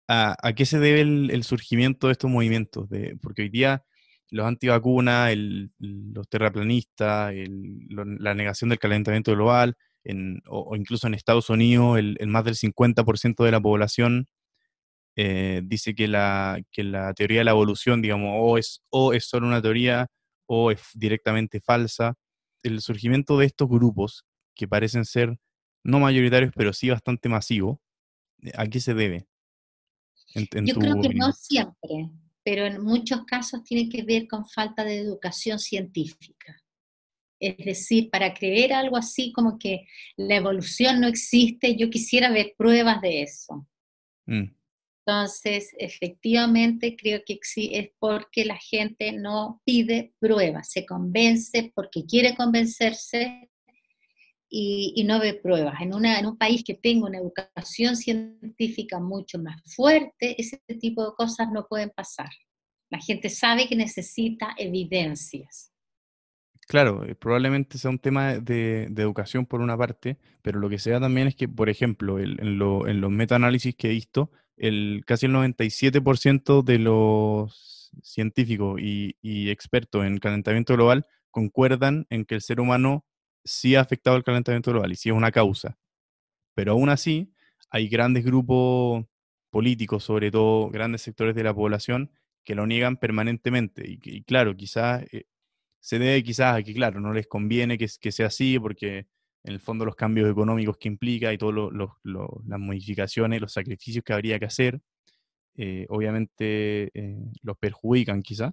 [0.08, 2.88] ¿a, qué se debe el, surgimiento de estos movimientos?
[2.88, 3.84] De, porque hoy día
[4.30, 5.34] los antivacunas,
[5.78, 7.32] los terraplanistas,
[7.88, 9.76] la negación del calentamiento global,
[10.48, 14.28] o, incluso en Estados Unidos, el, más del 50% de la población
[15.16, 19.24] eh, dice que la, que la teoría de la evolución, digamos, o es, o es
[19.24, 20.06] solo una teoría
[20.46, 22.14] o es directamente falsa.
[22.62, 25.38] El surgimiento de estos grupos, que parecen ser
[25.84, 27.78] no mayoritarios, pero sí bastante masivos,
[28.54, 29.26] ¿a qué se debe?
[30.34, 32.10] Yo creo que no siempre,
[32.44, 36.56] pero en muchos casos tiene que ver con falta de educación científica.
[37.40, 39.86] Es decir, para creer algo así como que
[40.16, 43.66] la evolución no existe, yo quisiera ver pruebas de eso.
[44.26, 44.58] Mm.
[45.08, 52.34] Entonces, efectivamente, creo que es porque la gente no pide pruebas, se convence porque quiere
[52.36, 53.48] convencerse
[54.50, 55.80] y, no ve pruebas.
[55.80, 61.02] En, una, en un país que tenga una educación científica mucho más fuerte, ese tipo
[61.02, 62.28] de cosas no pueden pasar.
[62.90, 65.67] La gente sabe que necesita evidencias.
[66.68, 70.90] Claro, eh, probablemente sea un tema de, educación por una parte, pero lo que se
[71.00, 76.62] también es que, por ejemplo, en, los metaanálisis que he visto, el, casi el 97%
[76.62, 83.06] de los científicos y, y, expertos en calentamiento global concuerdan en que el ser humano
[83.44, 85.78] sí ha afectado el calentamiento global y sí es una causa.
[86.54, 87.32] Pero aún así,
[87.70, 89.06] hay grandes grupos
[89.50, 92.10] políticos, sobre todo grandes sectores de la población,
[92.44, 93.84] que lo niegan permanentemente.
[93.86, 95.24] Y, claro, quizás eh,
[95.80, 99.06] se debe quizás a que, claro, no les conviene que, que, sea así porque
[99.44, 104.12] en el fondo los cambios económicos que implica y todas las modificaciones, los sacrificios que
[104.12, 104.80] habría que hacer,
[105.56, 108.52] eh, obviamente eh, los perjudican quizás.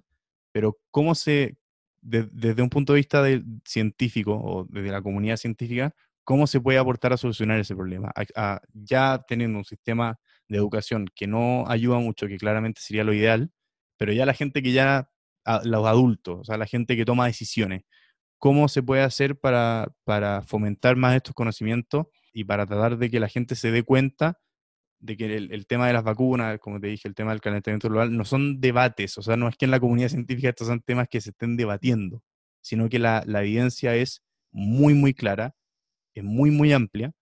[0.52, 1.56] Pero ¿cómo se,
[2.00, 3.24] desde un punto de vista
[3.64, 8.12] científico o desde la comunidad científica, cómo se puede aportar a solucionar ese problema?
[8.72, 10.18] ya teniendo un sistema
[10.48, 13.50] de educación que no ayuda mucho, que claramente sería lo ideal,
[13.96, 15.10] pero ya la gente que ya,
[15.64, 17.82] los adultos, o sea, la gente que toma decisiones,
[18.38, 23.20] ¿cómo se puede hacer para, para fomentar más estos conocimientos y para tratar de que
[23.20, 24.38] la gente se dé cuenta
[24.98, 28.16] de que el, tema de las vacunas, como te dije, el tema del calentamiento global,
[28.16, 31.08] no son debates, o sea, no es que en la comunidad científica estos son temas
[31.08, 32.22] que se estén debatiendo,
[32.60, 35.54] sino que la, la evidencia es muy, muy clara,
[36.14, 37.12] es muy, muy amplia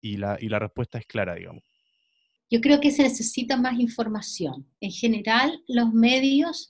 [0.00, 1.62] y la, y la respuesta es clara, digamos.
[2.50, 4.68] Yo creo que se necesita más información.
[4.80, 6.68] En general, los medios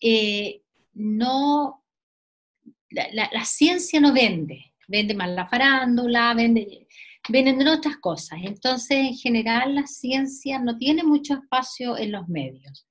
[0.00, 0.62] eh,
[0.94, 1.84] no,
[2.90, 6.86] la, ciencia no vende, vende más la farándula, vende,
[7.28, 8.38] venden otras cosas.
[8.42, 12.86] Entonces, en general, la ciencia no tiene mucho espacio en los medios.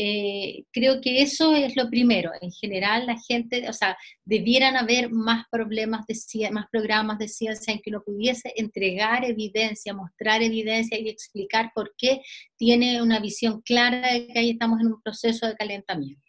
[0.00, 2.30] Eh, creo que eso es lo primero.
[2.40, 7.72] En general, la gente, o sea, debieran haber más problemas de más programas de ciencia
[7.72, 12.20] en que uno pudiese entregar evidencia, mostrar evidencia y explicar por qué
[12.56, 16.27] tiene una visión clara de que ahí estamos en un proceso de calentamiento.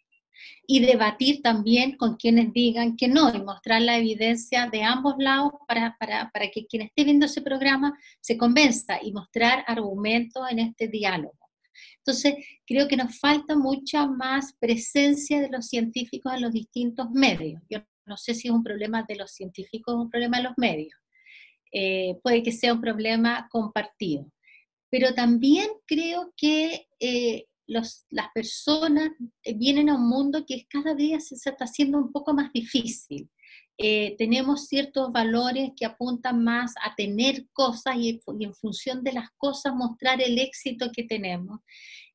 [0.68, 5.52] Y debatir también con quienes digan que no, y mostrar la evidencia de ambos lados
[5.68, 10.60] para, para, para que quien esté viendo ese programa se convenza y mostrar argumentos en
[10.60, 11.38] este diálogo.
[11.98, 12.36] Entonces,
[12.66, 17.62] creo que nos falta mucha más presencia de los científicos en los distintos medios.
[17.70, 20.54] Yo no sé si es un problema de los científicos o un problema de los
[20.58, 20.98] medios.
[21.72, 24.32] Eh, puede que sea un problema compartido.
[24.90, 29.12] Pero también creo que eh, las personas
[29.56, 33.30] vienen a un mundo que cada día se, está haciendo un poco más difícil.
[33.78, 39.30] Eh, tenemos ciertos valores que apuntan más a tener cosas y, en función de las
[39.38, 41.62] cosas mostrar el éxito que tenemos.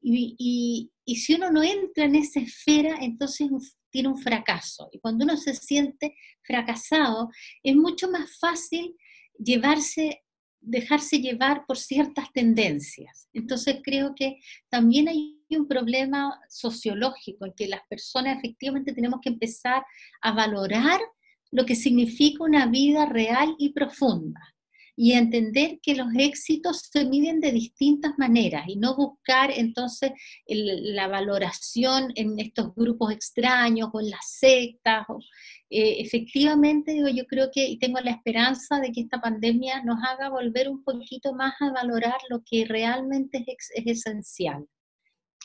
[0.03, 3.49] Y, si uno no entra en esa esfera, entonces
[3.91, 4.89] tiene un fracaso.
[4.93, 7.31] Y cuando uno se siente fracasado,
[7.63, 8.95] es mucho más fácil
[9.39, 10.21] llevarse
[10.67, 13.29] dejarse llevar por ciertas tendencias.
[13.33, 14.41] Entonces creo que
[14.71, 19.85] también hay un problema sociológico en que las personas efectivamente tenemos que empezar
[20.23, 21.01] a valorar
[21.51, 24.41] lo que significa una vida real y profunda
[24.97, 30.13] y entender que los éxitos se miden de distintas maneras y no buscar entonces
[30.47, 35.07] la valoración en estos grupos extraños o en las sectas.
[35.71, 39.99] Eh, efectivamente, digo, yo creo que y tengo la esperanza de que esta pandemia nos
[40.05, 44.67] haga volver un poquito más a valorar lo que realmente es esencial.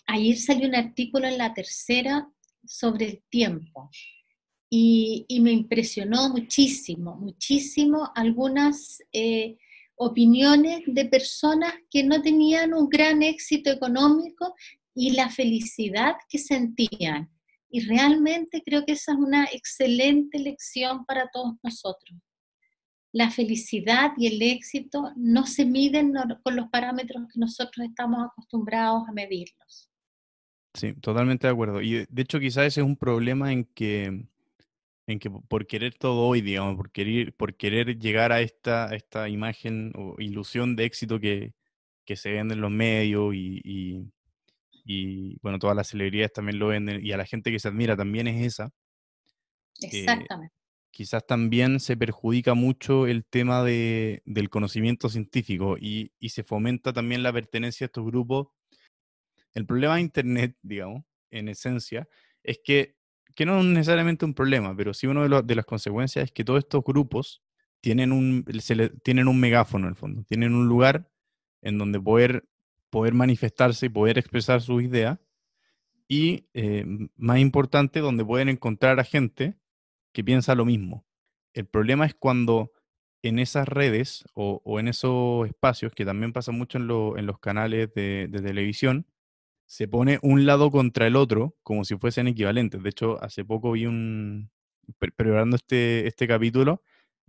[0.08, 2.30] Ayer salió un artículo en la tercera
[2.66, 3.90] sobre el tiempo
[4.70, 9.58] y, me impresionó muchísimo, muchísimo algunas eh,
[9.96, 14.54] opiniones de personas que no tenían un gran éxito económico
[14.94, 17.30] y la felicidad que sentían.
[17.72, 22.18] Y realmente creo que esa es una excelente lección para todos nosotros.
[23.12, 29.08] La felicidad y el éxito no se miden con los parámetros que nosotros estamos acostumbrados
[29.08, 29.90] a medirlos.
[30.74, 31.82] Sí, totalmente de acuerdo.
[31.82, 34.26] Y de hecho quizás ese es un problema en que
[35.08, 39.28] en que por querer todo hoy, digamos, por querer, por querer llegar a esta, esta
[39.28, 41.54] imagen o ilusión de éxito que,
[42.06, 44.12] que se vende en los medios y,
[44.86, 47.98] y, bueno, todas las celebridades también lo venden y a la gente que se admira
[47.98, 48.72] también es esa.
[49.82, 50.54] Eh, Exactamente.
[50.92, 56.94] Quizás también se perjudica mucho el tema de, del conocimiento científico y, y se fomenta
[56.94, 58.48] también la pertenencia a estos grupos.
[59.54, 62.08] El problema de Internet, digamos, en esencia,
[62.44, 63.00] es que
[63.36, 66.60] que no es necesariamente un problema, pero sí una de, las consecuencias es que todos
[66.60, 67.42] estos grupos
[67.82, 68.46] tienen un,
[69.02, 71.10] tienen un megáfono en el fondo, tienen un lugar
[71.62, 72.46] en donde poder,
[72.90, 75.20] poder manifestarse y poder expresar sus ideas
[76.08, 76.86] y, eh,
[77.16, 79.56] más importante, donde pueden encontrar a gente
[80.14, 81.06] que piensa lo mismo.
[81.54, 82.72] El problema es cuando
[83.22, 87.94] en esas redes o, en esos espacios, que también pasa mucho en, en los canales
[87.94, 89.06] de, televisión,
[89.66, 92.82] se pone un lado contra el otro como si fuesen equivalentes.
[92.82, 94.50] De hecho, hace poco vi un,
[94.98, 96.82] preparando este, este capítulo,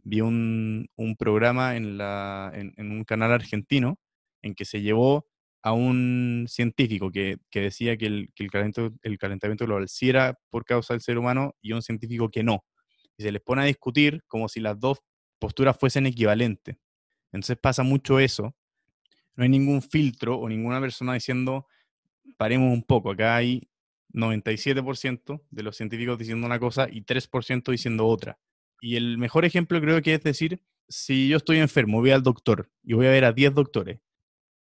[0.03, 3.99] vi un, un programa en, la, en, un canal argentino
[4.43, 5.27] en que se llevó
[5.63, 10.95] a un científico que, decía que, el, calentamiento, el, calentamiento, global sí era por causa
[10.95, 12.65] del ser humano y un científico que no.
[13.17, 14.99] Y se les pone a discutir como si las dos
[15.39, 16.77] posturas fuesen equivalentes.
[17.33, 18.55] Entonces pasa mucho eso.
[19.37, 21.67] No hay ningún filtro o ninguna persona diciendo,
[22.37, 23.69] paremos un poco, acá hay
[24.13, 28.39] 97% de los científicos diciendo una cosa y 3% diciendo otra.
[28.81, 32.71] Y el mejor ejemplo creo que es decir, si yo estoy enfermo, voy al doctor
[32.83, 34.01] y voy a ver a 10 doctores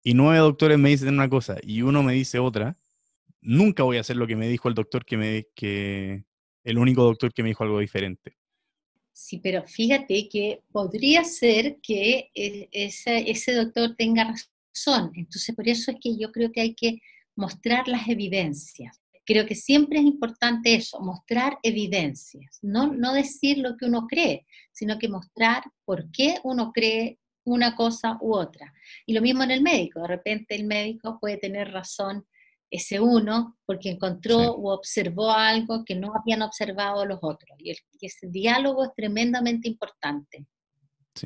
[0.02, 2.76] y 9 doctores me dicen una cosa y uno me dice otra,
[3.40, 6.24] nunca voy a hacer lo que me dijo el doctor que me que
[6.64, 8.36] el único doctor que me dijo algo diferente.
[9.12, 15.10] Sí, pero fíjate que podría ser que e, ese, ese doctor tenga razón.
[15.14, 17.00] Entonces, por eso es que yo creo que hay que
[17.34, 19.00] mostrar las evidencias.
[19.24, 24.46] Creo que siempre es importante eso, mostrar evidencias, no, no decir lo que uno cree,
[24.72, 27.18] sino que mostrar por qué uno cree
[27.52, 28.72] una cosa u otra.
[29.06, 32.26] Y lo mismo en el médico, de repente el médico puede tener razón
[32.70, 37.56] ese uno porque encontró o observó algo que no habían observado los otros.
[37.58, 40.46] Y, ese diálogo es tremendamente importante.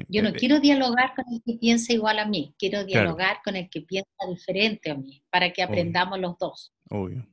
[0.09, 0.39] Yo no eh, eh.
[0.39, 4.11] quiero dialogar con el que piensa igual a mí, quiero dialogar con el que piensa
[4.27, 6.73] diferente a mí, para que aprendamos los dos.
[6.89, 7.27] Obvio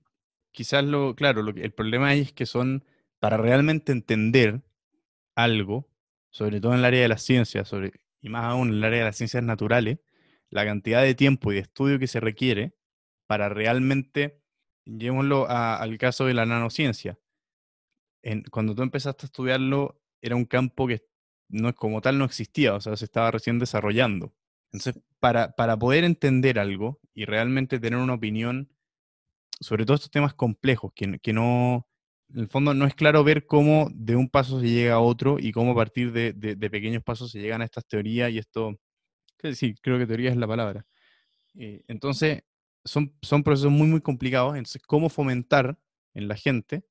[0.51, 2.83] quizás lo, claro, lo que, el problema es que son,
[3.19, 4.61] para realmente entender
[5.35, 5.87] algo,
[6.31, 8.99] sobre todo en el área de las ciencias, sobre, y más aún en el área
[8.99, 9.99] de las ciencias naturales,
[10.49, 12.75] la cantidad de tiempo y de estudio que se requiere
[13.27, 14.41] para realmente,
[14.85, 17.19] llevémoslo al caso de la nanociencia.
[18.21, 21.05] En, cuando tú empezaste a estudiarlo, era un campo que
[21.47, 24.33] no, como tal no existía, o sea, se estaba recién desarrollando.
[24.71, 28.69] Entonces, para, para poder entender algo y realmente tener una opinión
[29.59, 31.87] sobre todo estos temas complejos, que, que, no,
[32.33, 35.39] en el fondo no es claro ver cómo de un paso se llega a otro
[35.39, 36.33] y cómo a partir de,
[36.69, 38.79] pequeños pasos se llegan a estas teorías y esto,
[39.53, 40.85] sí, creo que teoría es la palabra.
[41.55, 42.43] Eh, entonces,
[42.85, 44.55] son, son procesos muy, muy complicados.
[44.55, 45.77] Entonces, ¿cómo fomentar
[46.13, 46.83] en la gente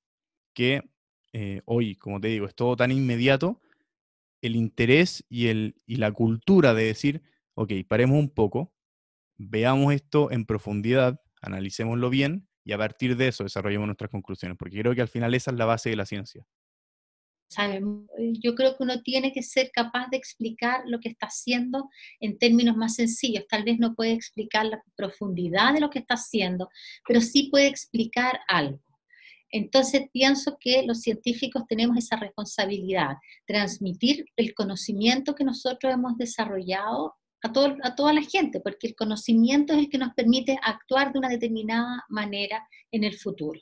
[0.54, 0.82] que
[1.32, 3.60] eh, hoy, como te digo, es todo tan inmediato,
[4.42, 7.22] el interés y, el, y la cultura de decir,
[7.54, 8.72] ok, paremos un poco,
[9.36, 14.78] veamos esto en profundidad, analicémoslo bien y a partir de eso desarrollemos nuestras conclusiones, porque
[14.78, 16.44] creo que al final esa es la base de la ciencia.
[18.42, 21.88] Yo creo que uno tiene que ser capaz de explicar lo que está haciendo
[22.20, 23.46] en términos más sencillos.
[23.48, 26.68] Tal vez no puede explicar la profundidad de lo que está haciendo,
[27.06, 28.82] pero sí puede explicar algo.
[29.50, 33.16] Entonces pienso que los científicos tenemos esa responsabilidad,
[33.46, 37.48] transmitir el conocimiento que nosotros hemos desarrollado a,
[37.82, 41.28] a toda la gente, porque el conocimiento es el que nos permite actuar de una
[41.28, 43.60] determinada manera en el futuro.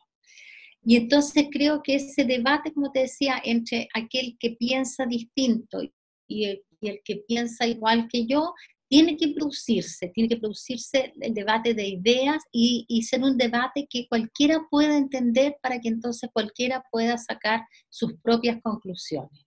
[0.89, 5.81] Y entonces creo que ese debate, como te decía, entre aquel que piensa distinto
[6.29, 6.63] y el,
[7.05, 8.55] que piensa igual que yo,
[8.89, 14.07] tiene que producirse, tiene que producirse el debate de ideas y, ser un debate que
[14.09, 19.46] cualquiera pueda entender para que entonces cualquiera pueda sacar sus propias conclusiones.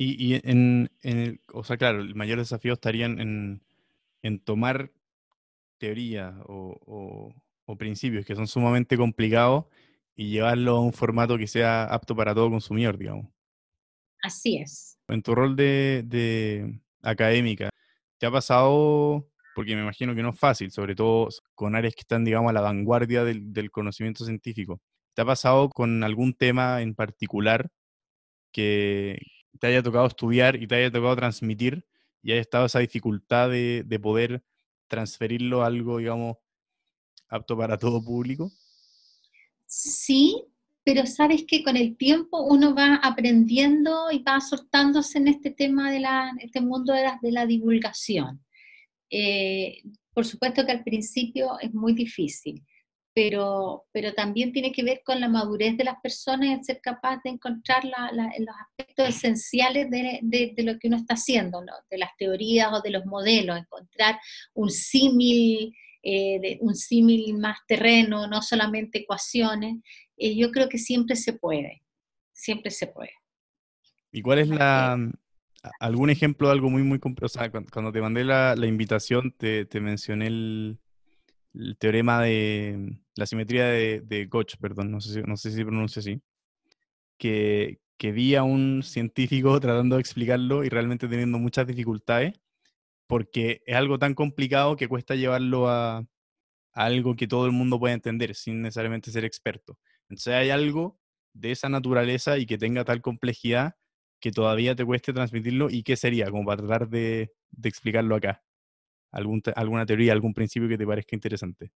[0.00, 3.60] Y, en, el, o sea, claro, el mayor desafío estaría en,
[4.44, 4.92] tomar
[5.78, 7.34] teorías o,
[7.76, 9.66] principios que son sumamente complicados
[10.14, 13.26] y llevarlo a un formato que sea apto para todo consumidor, digamos.
[14.22, 14.98] Así es.
[15.08, 17.70] En tu rol de, académica,
[18.18, 22.02] ¿te ha pasado, porque me imagino que no es fácil, sobre todo con áreas que
[22.02, 24.80] están, digamos, a la vanguardia del, del conocimiento científico,
[25.14, 27.68] ¿te ha pasado con algún tema en particular
[28.52, 29.18] que,
[29.58, 31.84] te haya tocado estudiar y te haya tocado transmitir
[32.22, 34.42] y haya estado esa dificultad de, poder
[34.88, 36.36] transferirlo a algo, digamos,
[37.28, 38.50] apto para todo público?
[39.66, 40.44] Sí,
[40.82, 45.92] pero sabes que con el tiempo uno va aprendiendo y va soltándose en este tema
[45.92, 48.42] de la, este mundo de la, de la divulgación.
[49.10, 49.82] Eh,
[50.14, 52.64] por supuesto que al principio es muy difícil,
[53.18, 57.20] pero, pero también tiene que ver con la madurez de las personas y ser capaz
[57.24, 61.60] de encontrar los aspectos esenciales de, de, lo que uno está haciendo,
[61.90, 64.20] de las teorías o de los modelos, encontrar
[64.54, 69.78] un símil, eh, un símil más terreno, no solamente ecuaciones.
[70.16, 71.82] Eh, yo creo que siempre se puede,
[72.32, 73.14] siempre se puede.
[74.12, 74.96] ¿Y cuál es la,
[75.80, 77.26] algún ejemplo de algo muy, muy complejo?
[77.26, 80.78] O sea, cuando, te mandé la, la invitación, te, te mencioné el,
[81.58, 84.28] el teorema de la simetría de, de
[84.60, 85.62] perdón, no sé, si, no sé si
[86.12, 86.22] así,
[87.18, 92.34] que, que vi a un científico tratando de explicarlo y realmente teniendo muchas dificultades,
[93.06, 96.06] porque es algo tan complicado que cuesta llevarlo a, a
[96.74, 99.78] algo que todo el mundo pueda entender sin necesariamente ser experto.
[100.08, 101.00] Entonces hay algo
[101.34, 103.76] de esa naturaleza y que tenga tal complejidad
[104.20, 108.42] que todavía te cueste transmitirlo y qué sería como para tratar de, de explicarlo acá.
[109.10, 111.72] Alguna teoría, algún principio que te parezca interesante.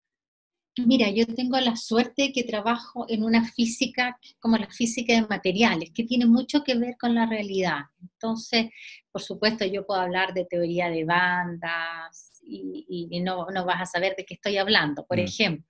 [0.79, 5.91] Mira, yo tengo la suerte que trabajo en una física como la física de materiales,
[5.95, 7.81] que tiene mucho que ver con la realidad.
[8.01, 8.71] Entonces,
[9.11, 14.25] por supuesto, yo puedo hablar de teoría de bandas y, no, vas a saber de
[14.25, 15.25] qué estoy hablando, por mm.
[15.25, 15.67] ejemplo.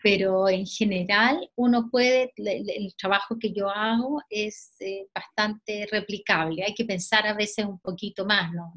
[0.00, 6.62] Pero en general, uno puede, el, trabajo que yo hago es eh, bastante replicable.
[6.64, 8.72] Hay que pensar a veces un poquito más, ¿no?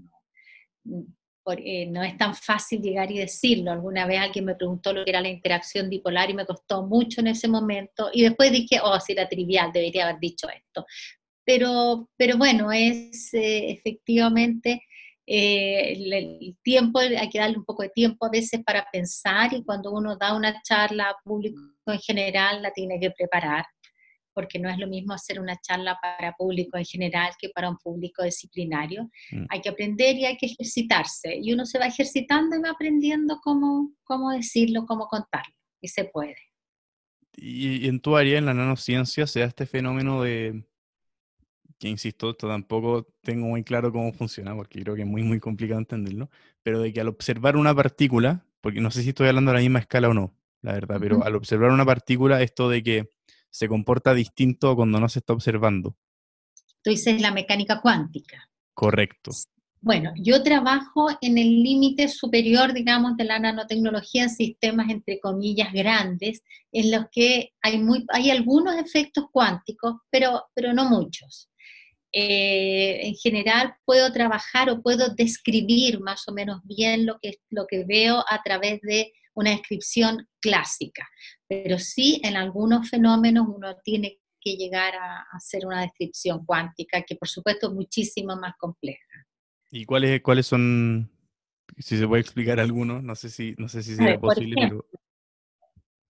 [1.58, 3.72] Eh, no es tan fácil llegar y decirlo.
[3.72, 7.22] Alguna vez alguien me preguntó lo que era la interacción dipolar y me costó mucho
[7.22, 8.10] en ese momento.
[8.14, 10.86] Y después dije, oh, si era trivial, debería haber dicho esto.
[11.46, 14.84] Pero, pero bueno, es eh, efectivamente
[15.26, 19.64] eh, el, tiempo, hay que darle un poco de tiempo a veces para pensar y
[19.64, 23.66] cuando uno da una charla a público en general la tiene que preparar
[24.34, 27.78] porque no es lo mismo hacer una charla para público en general que para un
[27.78, 29.10] público disciplinario.
[29.32, 29.46] Mm.
[29.50, 31.38] Hay que aprender y hay que ejercitarse.
[31.42, 35.54] Y uno se va ejercitando y va aprendiendo cómo, cómo decirlo, cómo contarlo.
[35.82, 36.36] Y se puede.
[37.36, 40.64] Y, en tu área, en la nanociencia, se da este fenómeno de,
[41.80, 45.40] que insisto, esto tampoco tengo muy claro cómo funciona, porque creo que es muy, muy
[45.40, 46.30] complicado entenderlo,
[46.62, 49.60] pero de que al observar una partícula, porque no sé si estoy hablando a la
[49.60, 53.10] misma escala o no, la verdad, pero al observar una partícula, esto de que
[53.54, 55.96] se comporta distinto cuando no se está observando.
[56.82, 58.50] Tú dices la mecánica cuántica.
[58.74, 59.32] Correcto.
[59.80, 65.72] Bueno, yo trabajo en el límite superior, digamos, de la nanotecnología en sistemas, entre comillas,
[65.72, 66.42] grandes,
[66.72, 71.50] en los que hay, muy, hay algunos efectos cuánticos, pero, pero no muchos.
[72.12, 77.68] Eh, en general puedo trabajar o puedo describir más o menos bien lo que, lo
[77.68, 81.08] que veo a través de una descripción clásica,
[81.48, 87.16] pero sí en algunos fenómenos uno tiene que llegar a hacer una descripción cuántica que
[87.16, 89.26] por supuesto es muchísimo más compleja.
[89.72, 91.10] ¿Y cuáles, cuáles son,
[91.78, 93.02] si se puede explicar alguno?
[93.02, 95.04] No sé si, no sé si sería posible, por ejemplo, pero...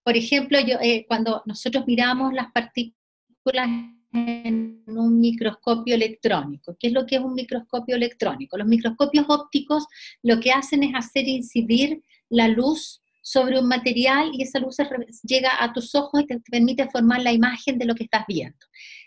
[0.03, 3.69] Por ejemplo, yo, eh, cuando nosotros miramos las partículas
[4.13, 6.75] en un microscopio electrónico.
[6.79, 8.57] ¿Qué es lo que es un microscopio electrónico?
[8.57, 9.87] Los microscopios ópticos
[10.21, 14.75] lo que hacen es hacer incidir la luz sobre un material y esa luz
[15.23, 18.59] llega a tus ojos y te permite formar la imagen de lo que estás viendo.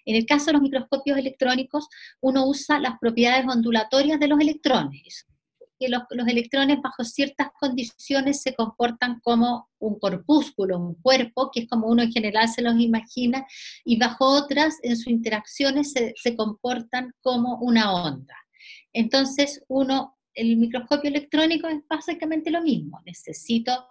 [0.06, 1.86] En el caso de los microscopios electrónicos,
[2.20, 5.26] uno usa las propiedades ondulatorias de los electrones.
[5.78, 11.68] Que los, electrones bajo ciertas condiciones se comportan como un corpúsculo, un cuerpo, que es
[11.68, 13.46] como uno en general se los imagina,
[13.84, 18.34] y bajo otras, en sus interacciones, se, se comportan como una onda.
[18.94, 23.02] Entonces, uno, el microscopio electrónico es básicamente lo mismo.
[23.04, 23.86] Necesito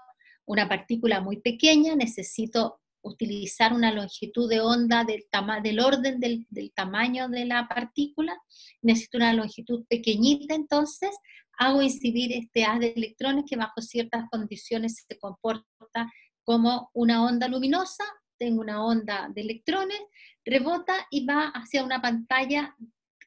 [0.46, 5.26] una partícula muy pequeña, necesito utilizar una longitud de onda del,
[5.64, 8.36] del orden del, tamaño de la partícula,
[8.82, 11.12] necesito una longitud pequeñita, entonces
[11.58, 16.12] hago incidir este haz de electrones que bajo ciertas condiciones se comporta
[16.44, 18.04] como una onda luminosa,
[18.38, 20.00] tengo una onda de electrones,
[20.44, 22.76] rebota y va hacia una pantalla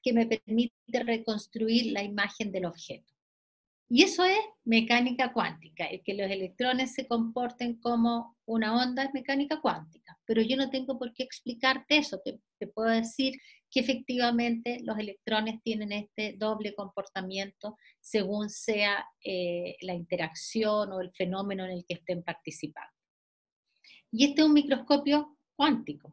[0.03, 3.18] que me permite reconstruir la imagen del objeto.
[3.91, 9.15] Y eso es mecánica cuántica, el que los electrones se comporten como una onda es
[9.15, 13.35] mecánica cuántica, pero yo no tengo por qué explicarte eso, te, puedo decir
[13.71, 21.11] que efectivamente los electrones tienen este doble comportamiento según sea eh, la interacción o el
[21.13, 22.93] fenómeno en el que estén participando.
[24.11, 26.13] Y este es un microscopio cuántico.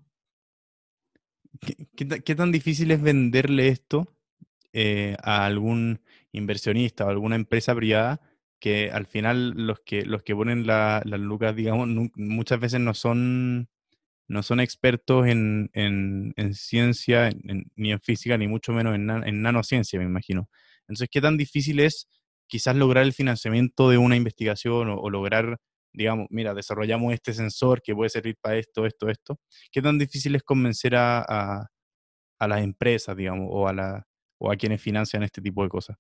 [1.95, 4.14] qué tan difícil es venderle esto
[4.78, 6.01] eh, a algún
[6.34, 8.19] inversionista o alguna empresa privada
[8.59, 13.69] que al final los que, los que ponen las lucas, digamos, muchas veces no son,
[14.28, 17.30] no son expertos en, en, ciencia,
[17.76, 20.49] ni en física, ni mucho menos en, en nanociencia, me imagino.
[20.82, 22.09] Entonces, ¿qué tan difícil es
[22.47, 25.57] quizás lograr el financiamiento de una investigación o, lograr,
[25.93, 29.39] digamos, mira, desarrollamos este sensor que puede servir para esto, esto, esto?
[29.71, 31.67] ¿Qué tan difícil es convencer a, a,
[32.39, 34.07] a las empresas, digamos, o a, la,
[34.45, 35.97] o a quienes financian este tipo de cosas?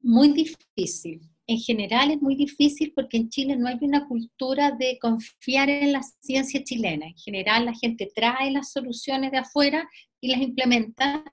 [0.00, 1.20] Muy difícil.
[1.46, 5.92] En general es muy difícil porque en Chile no hay una cultura de confiar en
[5.92, 7.06] la ciencia chilena.
[7.06, 9.88] En general la gente trae las soluciones de afuera
[10.20, 11.24] y las implementa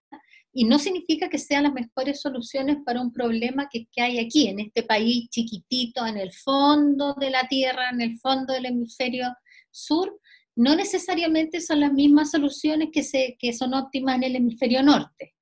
[0.52, 4.48] y no significa que sean las mejores soluciones para un problema que, que, hay aquí,
[4.48, 9.28] en este país chiquitito, en el fondo de la Tierra, en el fondo del hemisferio
[9.70, 10.20] sur,
[10.56, 15.37] no necesariamente son las mismas soluciones que, se, que son óptimas en el hemisferio norte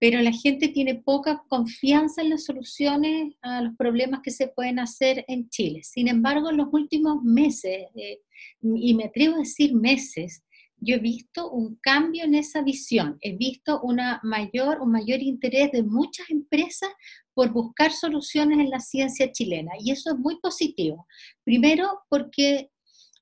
[0.00, 4.78] pero la gente tiene poca confianza en las soluciones a los problemas que se pueden
[4.78, 5.82] hacer en Chile.
[5.84, 8.20] Sin embargo, en los últimos meses, eh,
[8.62, 10.42] y me atrevo a decir meses,
[10.78, 15.70] yo he visto un cambio en esa visión, he visto una mayor, un mayor interés
[15.72, 16.88] de muchas empresas
[17.34, 21.06] por buscar soluciones en la ciencia chilena y eso es muy positivo.
[21.44, 22.70] Primero porque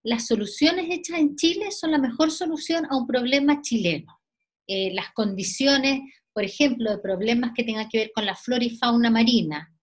[0.05, 4.21] las soluciones hechas en Chile son la mejor solución a un problema chileno.
[4.69, 6.01] Eh, las condiciones,
[6.39, 9.75] por ejemplo, de problemas que tengan que ver con la flora y fauna marina,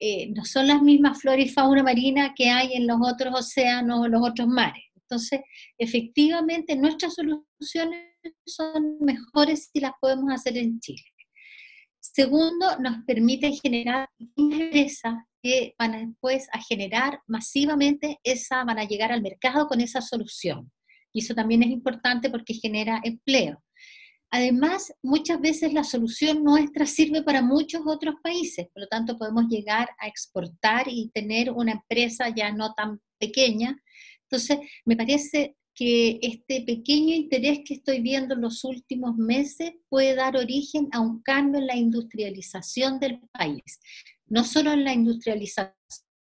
[0.00, 4.00] eh, no son las mismas flora y fauna marina que hay en los otros océanos
[4.00, 4.82] o los otros mares.
[4.96, 5.42] Entonces,
[5.78, 11.04] efectivamente, nuestras soluciones son mejores si las podemos hacer en Chile.
[12.00, 19.12] Segundo, nos permite generar empresas que van después a generar masivamente esa, van a llegar
[19.12, 20.68] al mercado con esa solución.
[21.12, 23.62] Y eso también es importante porque genera empleo.
[24.32, 29.44] Además, muchas veces la solución nuestra sirve para muchos otros países, por lo tanto podemos
[29.48, 33.76] llegar a exportar y tener una empresa ya no tan pequeña
[34.32, 40.14] entonces, me parece que este pequeño interés que estoy viendo en los últimos meses puede
[40.14, 43.78] dar origen a un cambio en la industrialización del país.
[44.26, 45.74] No solo en la industrialización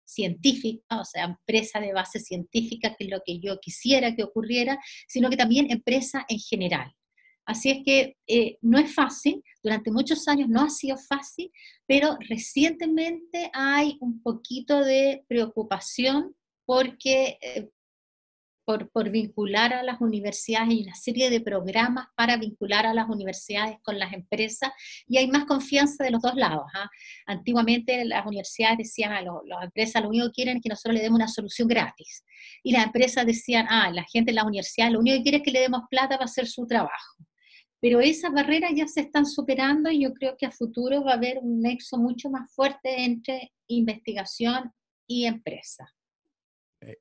[0.06, 4.78] científica, o sea, empresa de base científica, que es lo que yo quisiera que ocurriera,
[5.08, 6.94] sino que también empresa en general.
[7.46, 11.52] Así es que eh, no es fácil, durante muchos años no ha sido fácil,
[11.86, 16.36] pero recientemente hay un poquito de preocupación
[16.66, 17.70] porque eh,
[18.66, 23.78] por, vincular a las universidades, y una serie de programas para vincular a las universidades
[23.84, 24.72] con las empresas
[25.08, 26.64] y hay más confianza de los dos lados.
[26.74, 26.90] ¿ah?
[27.26, 30.96] Antiguamente las universidades decían, a ah, las empresas lo único que quieren es que nosotros
[30.96, 32.24] le demos una solución gratis.
[32.64, 35.44] Y las empresas decían, ah, la gente de la universidad lo único que quiere es
[35.44, 37.18] que le demos plata para hacer su trabajo.
[37.84, 41.16] Pero esas barreras ya se están superando y yo creo que a futuro va a
[41.16, 44.72] haber un nexo mucho más fuerte entre investigación
[45.06, 45.94] y empresa.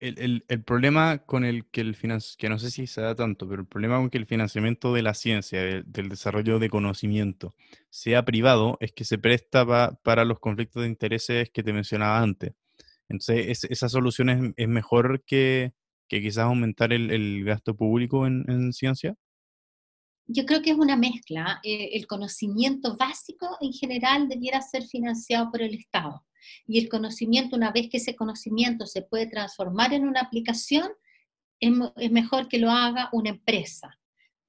[0.01, 3.63] El, problema con el que el financiamiento, que no sé si se da tanto, pero
[3.63, 7.55] el problema con que el financiamiento de la ciencia, del desarrollo de conocimiento,
[7.89, 9.65] sea privado, es que se presta
[10.03, 12.55] para los conflictos de intereses que te mencionaba antes.
[13.09, 15.75] Entonces, esa solución es, mejor que,
[16.09, 19.15] quizás aumentar el, gasto público en, ciencia.
[20.33, 21.61] Yo creo que es una mezcla.
[21.63, 26.25] Eh, el conocimiento básico en general debiera ser financiado por el Estado
[26.67, 30.91] y el conocimiento, una vez que ese conocimiento se puede transformar en una aplicación,
[31.61, 33.99] es, mejor que lo haga una empresa,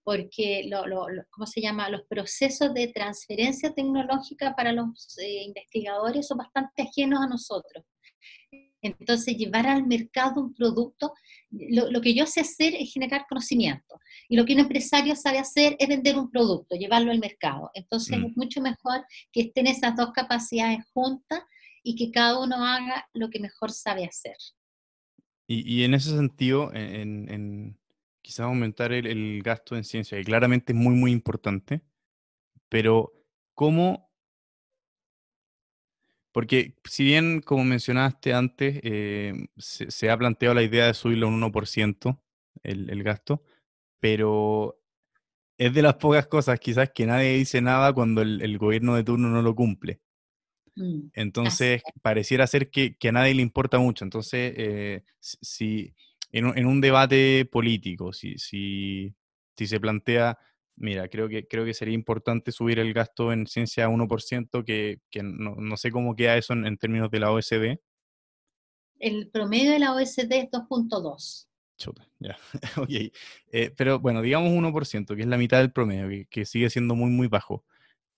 [0.03, 0.84] porque, lo,
[1.29, 1.89] ¿cómo se llama?
[1.89, 7.86] Los procesos de transferencia tecnológica para los eh, investigadores son bastante ajenos a nosotros.
[8.84, 11.13] Entonces, llevar al mercado un producto,
[11.49, 13.99] lo, que yo sé hacer es generar conocimiento.
[14.28, 17.71] Y lo que un empresario sabe hacer es vender un producto, llevarlo al mercado.
[17.74, 18.26] Entonces, mm.
[18.26, 21.41] es mucho mejor que estén esas dos capacidades juntas
[21.82, 24.36] y que cada uno haga lo que mejor sabe hacer.
[25.47, 27.78] Y, en ese sentido, en,
[28.21, 31.82] quizás aumentar el, gasto en ciencia, que claramente es muy, muy importante,
[32.69, 33.13] pero
[33.53, 34.09] ¿cómo?
[36.34, 41.29] Porque si bien, como mencionaste antes, eh, se, ha planteado la idea de subirlo a
[41.29, 42.21] un 1%
[42.63, 43.43] el, el gasto,
[43.99, 44.84] pero
[45.57, 49.29] es de las pocas cosas quizás que nadie dice nada cuando el, gobierno de turno
[49.29, 50.01] no lo cumple.
[50.75, 54.03] Mm, Entonces, pareciera ser que, a nadie le importa mucho.
[54.03, 55.93] Entonces, eh, si
[56.31, 59.15] en, un debate político, si, si,
[59.55, 60.38] se plantea,
[60.76, 64.99] mira, creo que, creo que sería importante subir el gasto en ciencia a 1%, que,
[65.09, 67.80] que no, sé cómo queda eso en, términos de la OSD.
[68.99, 71.47] El promedio de la OSD es 2.2.
[71.78, 72.38] Chuta, ya,
[72.78, 72.89] ok.
[73.51, 76.95] Eh, pero bueno, digamos 1%, que es la mitad del promedio, que, que sigue siendo
[76.95, 77.65] muy, muy bajo.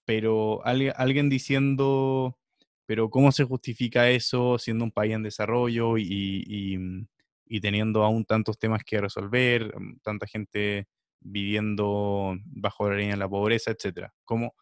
[0.06, 2.38] Pero alguien, alguien diciendo
[2.86, 7.08] pero ¿cómo se justifica eso siendo un país en desarrollo mm,
[7.48, 10.88] y, teniendo aún tantos temas que resolver, tanta gente
[11.20, 14.14] viviendo bajo la línea de la pobreza, etcétera?
[14.24, 14.54] ¿Cómo?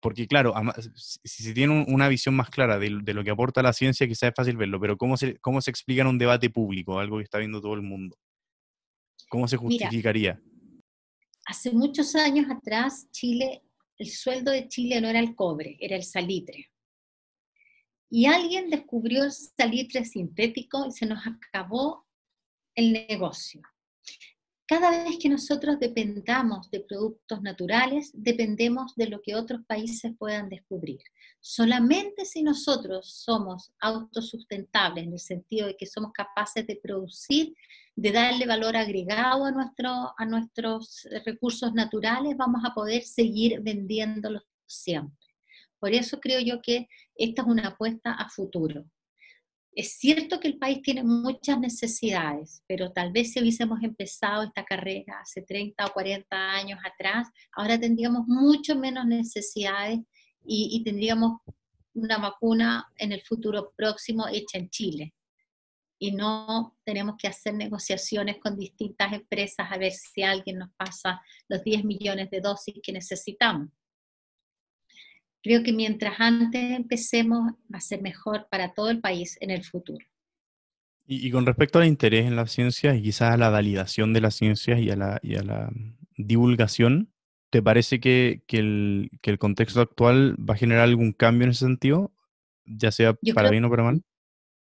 [0.00, 0.54] Porque claro,
[1.24, 4.34] si se tiene una visión más clara de, lo que aporta la ciencia, quizás es
[4.36, 7.38] fácil verlo, pero ¿cómo se, cómo se explica en un debate público, algo que está
[7.38, 8.16] viendo todo el mundo?
[9.28, 10.40] ¿Cómo se justificaría?
[11.46, 13.62] hace muchos años atrás, Chile,
[13.96, 16.70] el sueldo de Chile no era el cobre, era el salitre
[18.10, 22.06] y alguien descubrió el salitre sintético y se nos acabó
[22.74, 23.60] el negocio.
[24.68, 30.50] Cada vez que nosotros dependamos de productos naturales, dependemos de lo que otros países puedan
[30.50, 31.00] descubrir.
[31.40, 37.54] Solamente si nosotros somos autosustentables, en el sentido de que somos capaces de producir,
[37.96, 44.42] de darle valor agregado a, nuestro, a nuestros recursos naturales, vamos a poder seguir vendiéndolos
[44.66, 45.28] siempre.
[45.80, 48.84] Por eso creo yo que esta es una apuesta a futuro.
[49.78, 54.64] Es cierto que el país tiene muchas necesidades, pero tal vez si hubiésemos empezado esta
[54.64, 60.00] carrera hace 30 o 40 años atrás, ahora tendríamos mucho menos necesidades
[60.44, 61.42] y, tendríamos
[61.94, 65.14] una vacuna en el futuro próximo hecha en Chile.
[66.00, 71.22] Y no tenemos que hacer negociaciones con distintas empresas a ver si alguien nos pasa
[71.46, 73.68] los 10 millones de dosis que necesitamos.
[75.42, 79.64] Creo que mientras antes empecemos va a ser mejor para todo el país en el
[79.64, 80.04] futuro.
[81.10, 84.34] Y, con respecto al interés en las ciencias y quizás a la validación de las
[84.34, 85.70] ciencias y a la, y a la
[86.18, 87.10] divulgación,
[87.50, 92.12] ¿Te parece que, el, contexto actual va a generar algún cambio en ese sentido?
[92.66, 94.02] Ya sea para bien o para mal.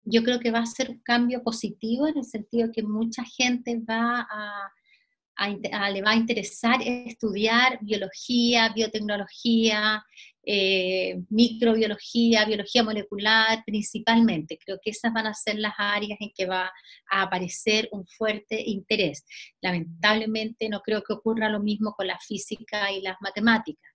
[0.05, 3.81] Yo creo que va a ser un cambio positivo en el sentido que mucha gente
[3.81, 10.05] va a, le va a interesar estudiar biología, biotecnología,
[10.49, 14.59] eh, microbiología, biología molecular principalmente.
[14.65, 16.71] Creo que esas van a ser las áreas en que va
[17.11, 19.25] a aparecer un fuerte interés.
[19.61, 23.91] Lamentablemente no creo que ocurra lo mismo con la física y las matemáticas,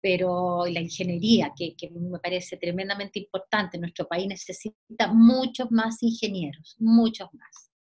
[0.00, 3.78] pero la ingeniería, que, que me parece tremendamente importante.
[3.78, 7.71] Nuestro país necesita muchos más ingenieros, muchos más.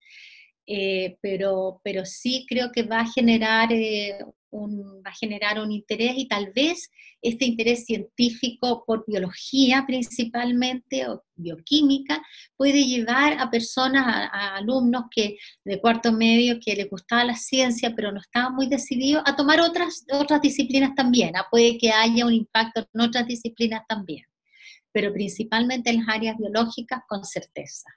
[0.68, 4.20] Eh, pero, pero sí creo que va a generar eh,
[4.52, 6.90] un, va a generar un interés y tal vez
[7.22, 12.22] este interés científico por biología principalmente o bioquímica
[12.58, 17.94] puede llevar a personas, a, alumnos que de cuarto medio que les gustaba la ciencia
[17.96, 21.36] pero no estaban muy decididos a tomar otras, otras disciplinas también.
[21.36, 21.48] ¿ah?
[21.50, 24.26] Puede que haya un impacto en otras disciplinas también,
[24.92, 27.90] pero principalmente en las áreas biológicas con certeza.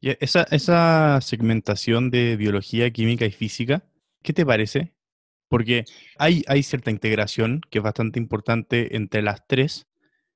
[0.00, 3.84] Y esa, esa segmentación de biología, química y física,
[4.22, 4.94] ¿qué te parece?
[5.48, 5.84] Porque
[6.18, 9.86] hay, hay cierta integración que es bastante importante entre las tres.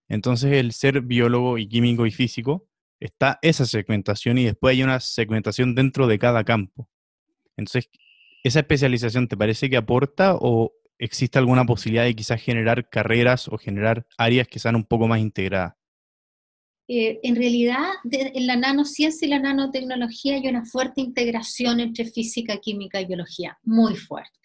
[0.09, 2.69] Entonces, el ser biólogo y químico y físico,
[3.01, 6.89] está esa segmentación y después hay una segmentación dentro de cada campo.
[7.57, 7.91] Entonces,
[8.43, 13.59] ¿esa especialización te parece que aporta o existe alguna posibilidad de quizás generar carreras o
[13.59, 15.75] generar áreas que sean un poco más integradas?
[16.87, 22.59] Eh, en realidad en la nanociencia y la nanotecnología hay una fuerte integración entre física,
[22.59, 24.39] química y biología, muy fuerte.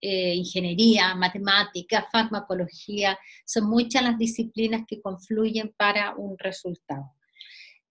[0.00, 7.12] Eh, ingeniería, matemática, farmacología, son muchas las disciplinas que confluyen para un resultado.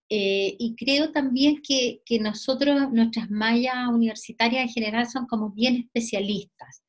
[0.09, 5.75] Eh, y creo también que, que nosotros, nuestras mallas universitarias en general son como bien
[5.75, 6.82] especialistas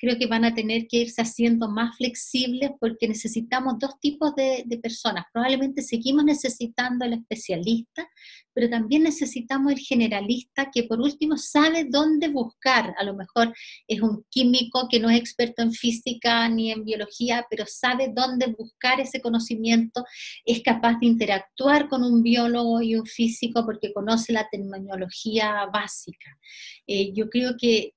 [0.00, 4.64] creo que van a tener que irse haciendo más flexibles porque necesitamos dos tipos de,
[4.82, 5.26] personas.
[5.32, 8.08] Probablemente seguimos necesitando al especialista,
[8.54, 12.94] pero también necesitamos el generalista que por último sabe dónde buscar.
[12.98, 13.54] A lo mejor
[13.86, 18.54] es un químico que no es experto en física ni en biología, pero sabe dónde
[18.58, 20.04] buscar ese conocimiento,
[20.44, 26.38] es capaz de interactuar con un biólogo y un físico porque conoce la terminología básica.
[26.86, 27.94] Eh, yo creo que,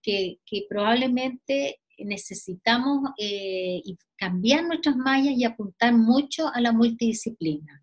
[0.70, 3.82] probablemente necesitamos eh,
[4.18, 7.83] cambiar nuestras mallas y apuntar mucho a la multidisciplina.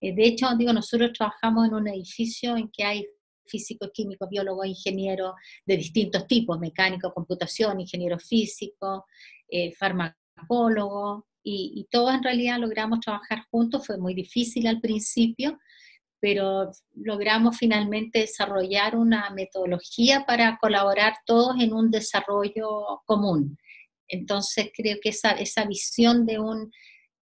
[0.00, 3.06] Eh, de hecho, digo, nosotros trabajamos en un edificio en que hay
[3.46, 5.32] físicos, químicos, biólogos, ingenieros
[5.66, 9.06] de distintos tipos, mecánico, computación, ingeniero físico,
[9.48, 15.58] eh, farmacólogo, y, y, todos en realidad logramos trabajar juntos, fue muy difícil al principio,
[16.20, 23.56] pero logramos finalmente desarrollar una metodología para colaborar todos en un desarrollo común.
[24.06, 26.70] Entonces creo que esa, esa visión de un,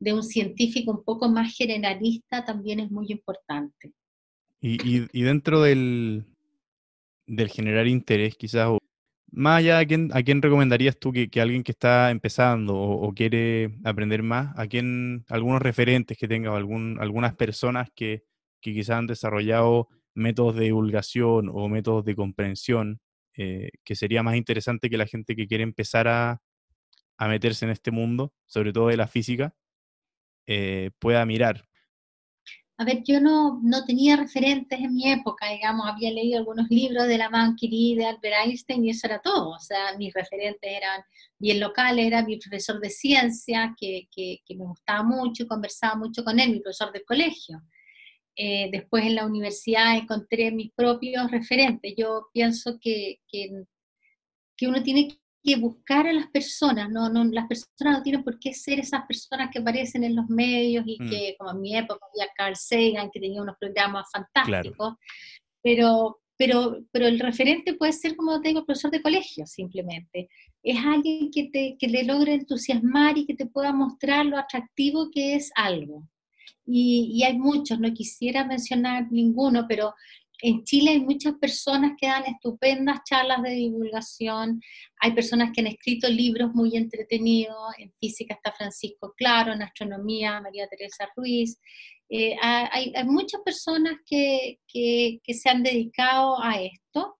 [0.01, 3.93] de un científico un poco más generalista también es muy importante.
[4.61, 6.25] Y, y, dentro del,
[7.27, 8.77] del, generar interés, quizás,
[9.31, 13.13] más allá, ¿a quién, a quién recomendarías tú que, que, alguien que está empezando o,
[13.15, 18.25] quiere aprender más, a quién, algunos referentes que tenga, algún, algunas personas que,
[18.61, 23.01] que quizás han desarrollado métodos de divulgación o métodos de comprensión,
[23.37, 26.41] eh, que sería más interesante que la gente que quiere empezar a,
[27.21, 29.53] meterse en este mundo, sobre todo de la física,
[30.49, 31.65] eh, pueda mirar.
[32.81, 37.09] A ver, yo no, no, tenía referentes en mi época, digamos, había leído algunos libros
[37.09, 37.29] de la
[37.59, 39.51] Curie, de Albert Einstein y eso era todo.
[39.51, 41.03] O sea, mis referentes eran
[41.39, 46.25] bien locales, era mi profesor de ciencia, que, que, que me gustaba mucho, conversaba mucho
[46.25, 47.61] con él, mi profesor del colegio.
[48.41, 51.93] Eh, después en la universidad encontré mis propios referentes.
[51.97, 53.51] Yo pienso que, que,
[54.69, 58.53] uno tiene que buscar a las personas, no, no, las personas no tienen por qué
[58.55, 61.09] ser esas personas que aparecen en los medios y mm.
[61.09, 64.95] que, como en mi época había Carl Sagan, que tenía unos programas fantásticos,
[65.63, 70.29] pero, pero, pero el referente puede ser, como te digo, profesor de colegio, simplemente.
[70.63, 75.11] Es alguien que, te, que le logre entusiasmar y que te pueda mostrar lo atractivo
[75.11, 76.05] que es algo
[76.71, 79.95] y, hay muchos, no quisiera mencionar ninguno, pero
[80.43, 84.61] en Chile hay muchas personas que dan estupendas charlas de divulgación,
[85.01, 90.41] hay personas que han escrito libros muy entretenidos, en física está Francisco Claro, en astronomía
[90.41, 91.59] María Teresa Ruiz,
[92.11, 97.18] eh, hay, muchas personas que, que, se han dedicado a esto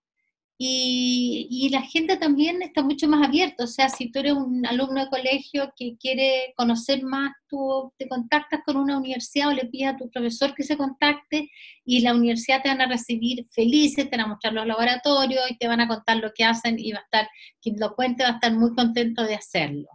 [0.61, 5.05] y, la gente también está mucho más abierta, o sea, si tú eres un alumno
[5.05, 9.93] de colegio que quiere conocer más, tú te contactas con una universidad o le pides
[9.93, 11.49] a tu profesor que se contacte
[11.85, 15.57] y la universidad te van a recibir felices, te van a mostrar los laboratorios y
[15.57, 17.29] te van a contar lo que hacen y va a estar,
[17.61, 19.87] quien lo cuente va a estar muy contento de hacerlo.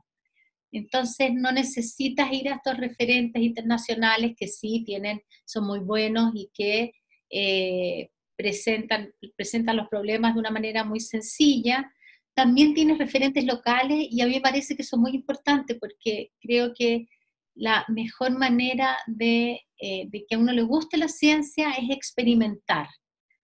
[0.72, 6.50] Entonces no necesitas ir a estos referentes internacionales que sí tienen, son muy buenos y
[6.54, 6.92] que
[7.28, 11.92] eh, presentan, presentan los problemas de una manera muy sencilla.
[12.34, 16.32] También tienes referentes locales y a mí me parece que eso es muy importante porque
[16.40, 17.06] creo que
[17.54, 22.88] la mejor manera de, eh, de que a uno le guste la ciencia es experimentar.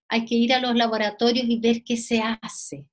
[0.08, 2.86] Hay que ir a los laboratorios y ver qué se hace.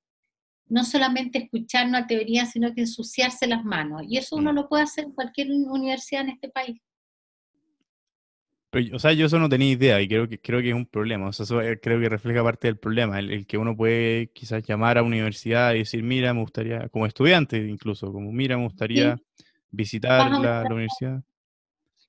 [0.68, 4.04] No solamente escuchar una teoría, sino que ensuciarse las manos.
[4.08, 4.56] Y eso uno mm.
[4.56, 6.80] lo puede hacer en cualquier universidad en este país
[8.94, 11.28] o sea, yo eso no tenía idea y creo que, creo que es un problema.
[11.28, 14.64] O sea, eso eh, creo que refleja parte del problema, el, que uno puede quizás
[14.64, 18.64] llamar a una universidad y decir, mira, me gustaría, como estudiante incluso, como, mira, me
[18.64, 19.18] gustaría
[19.72, 21.24] visitar la, universidad.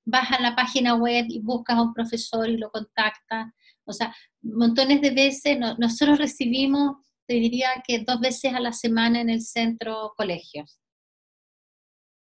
[0.05, 3.53] Vas a la página web y buscas a un profesor y lo contactas.
[3.85, 9.21] O sea, montones de veces, nosotros recibimos, te diría que dos veces a la semana
[9.21, 10.79] en el centro colegios.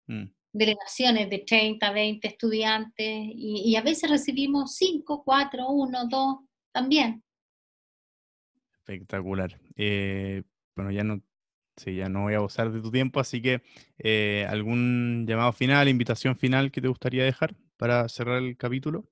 [0.08, 6.38] Mm delegaciones de 30, 20 estudiantes y, a veces recibimos 5, 4, 1, 2
[6.72, 7.24] también.
[8.80, 9.60] Espectacular.
[9.76, 10.44] Eh,
[10.76, 11.22] bueno, ya no,
[11.76, 13.62] sí, ya no voy a abusar de tu tiempo, así que
[14.00, 19.06] eh, ¿algún llamado final, invitación final que te gustaría dejar para cerrar el capítulo?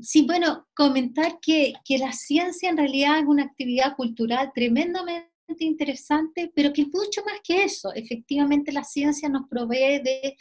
[0.00, 6.50] Sí, bueno, comentar que, que la ciencia en realidad es una actividad cultural tremendamente interesante,
[6.54, 7.92] pero que es mucho más que eso.
[7.94, 10.36] Efectivamente, la ciencia nos provee de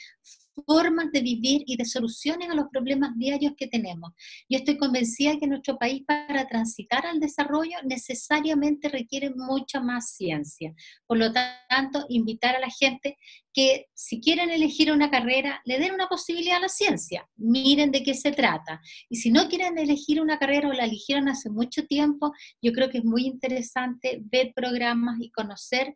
[0.65, 4.11] formas de vivir y de soluciones a los problemas diarios que tenemos.
[4.49, 10.73] Yo estoy convencida que nuestro país para transitar al desarrollo necesariamente requiere mucha más ciencia.
[11.07, 13.17] Por lo tanto, invitar a la gente
[13.53, 18.01] que si quieren elegir una carrera, le den una posibilidad a la ciencia, miren de
[18.03, 18.81] qué se trata.
[19.09, 22.89] Y si no quieren elegir una carrera o la eligieron hace mucho tiempo, yo creo
[22.89, 25.95] que es muy interesante ver programas y conocer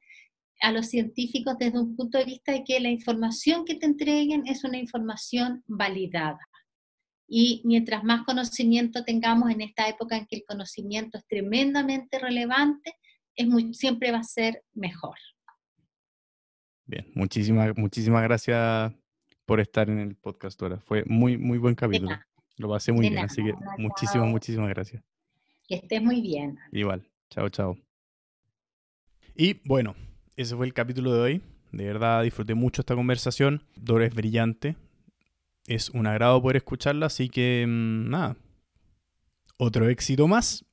[0.62, 4.48] a los científicos desde un punto de vista de que la información que te entreguen
[4.48, 6.40] es una información validada.
[7.28, 12.96] Y mientras más conocimiento tengamos en esta época en que el conocimiento es tremendamente relevante,
[13.36, 15.18] es muy, siempre va a ser mejor.
[16.86, 18.94] Bien, muchísimas, muchísimas gracias
[19.46, 20.80] por estar en el podcast ahora.
[20.80, 22.18] Fue muy, muy buen capítulo.
[22.56, 25.04] Lo pasé muy bien, así que muchísimas, muchísimas gracias.
[25.68, 26.58] Que estés muy bien.
[26.72, 27.08] Igual.
[27.30, 27.78] Chao, chao.
[29.36, 29.96] Y bueno,
[30.38, 31.42] ese fue el capítulo de hoy.
[31.72, 33.64] De verdad disfruté mucho esta conversación.
[33.76, 34.78] Dora es brillante.
[35.66, 38.38] Es un agrado poder escucharla, así que mm, nada.
[39.58, 40.64] Otro éxito más.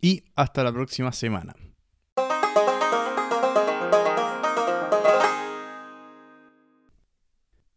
[0.00, 1.56] Y hasta la próxima semana.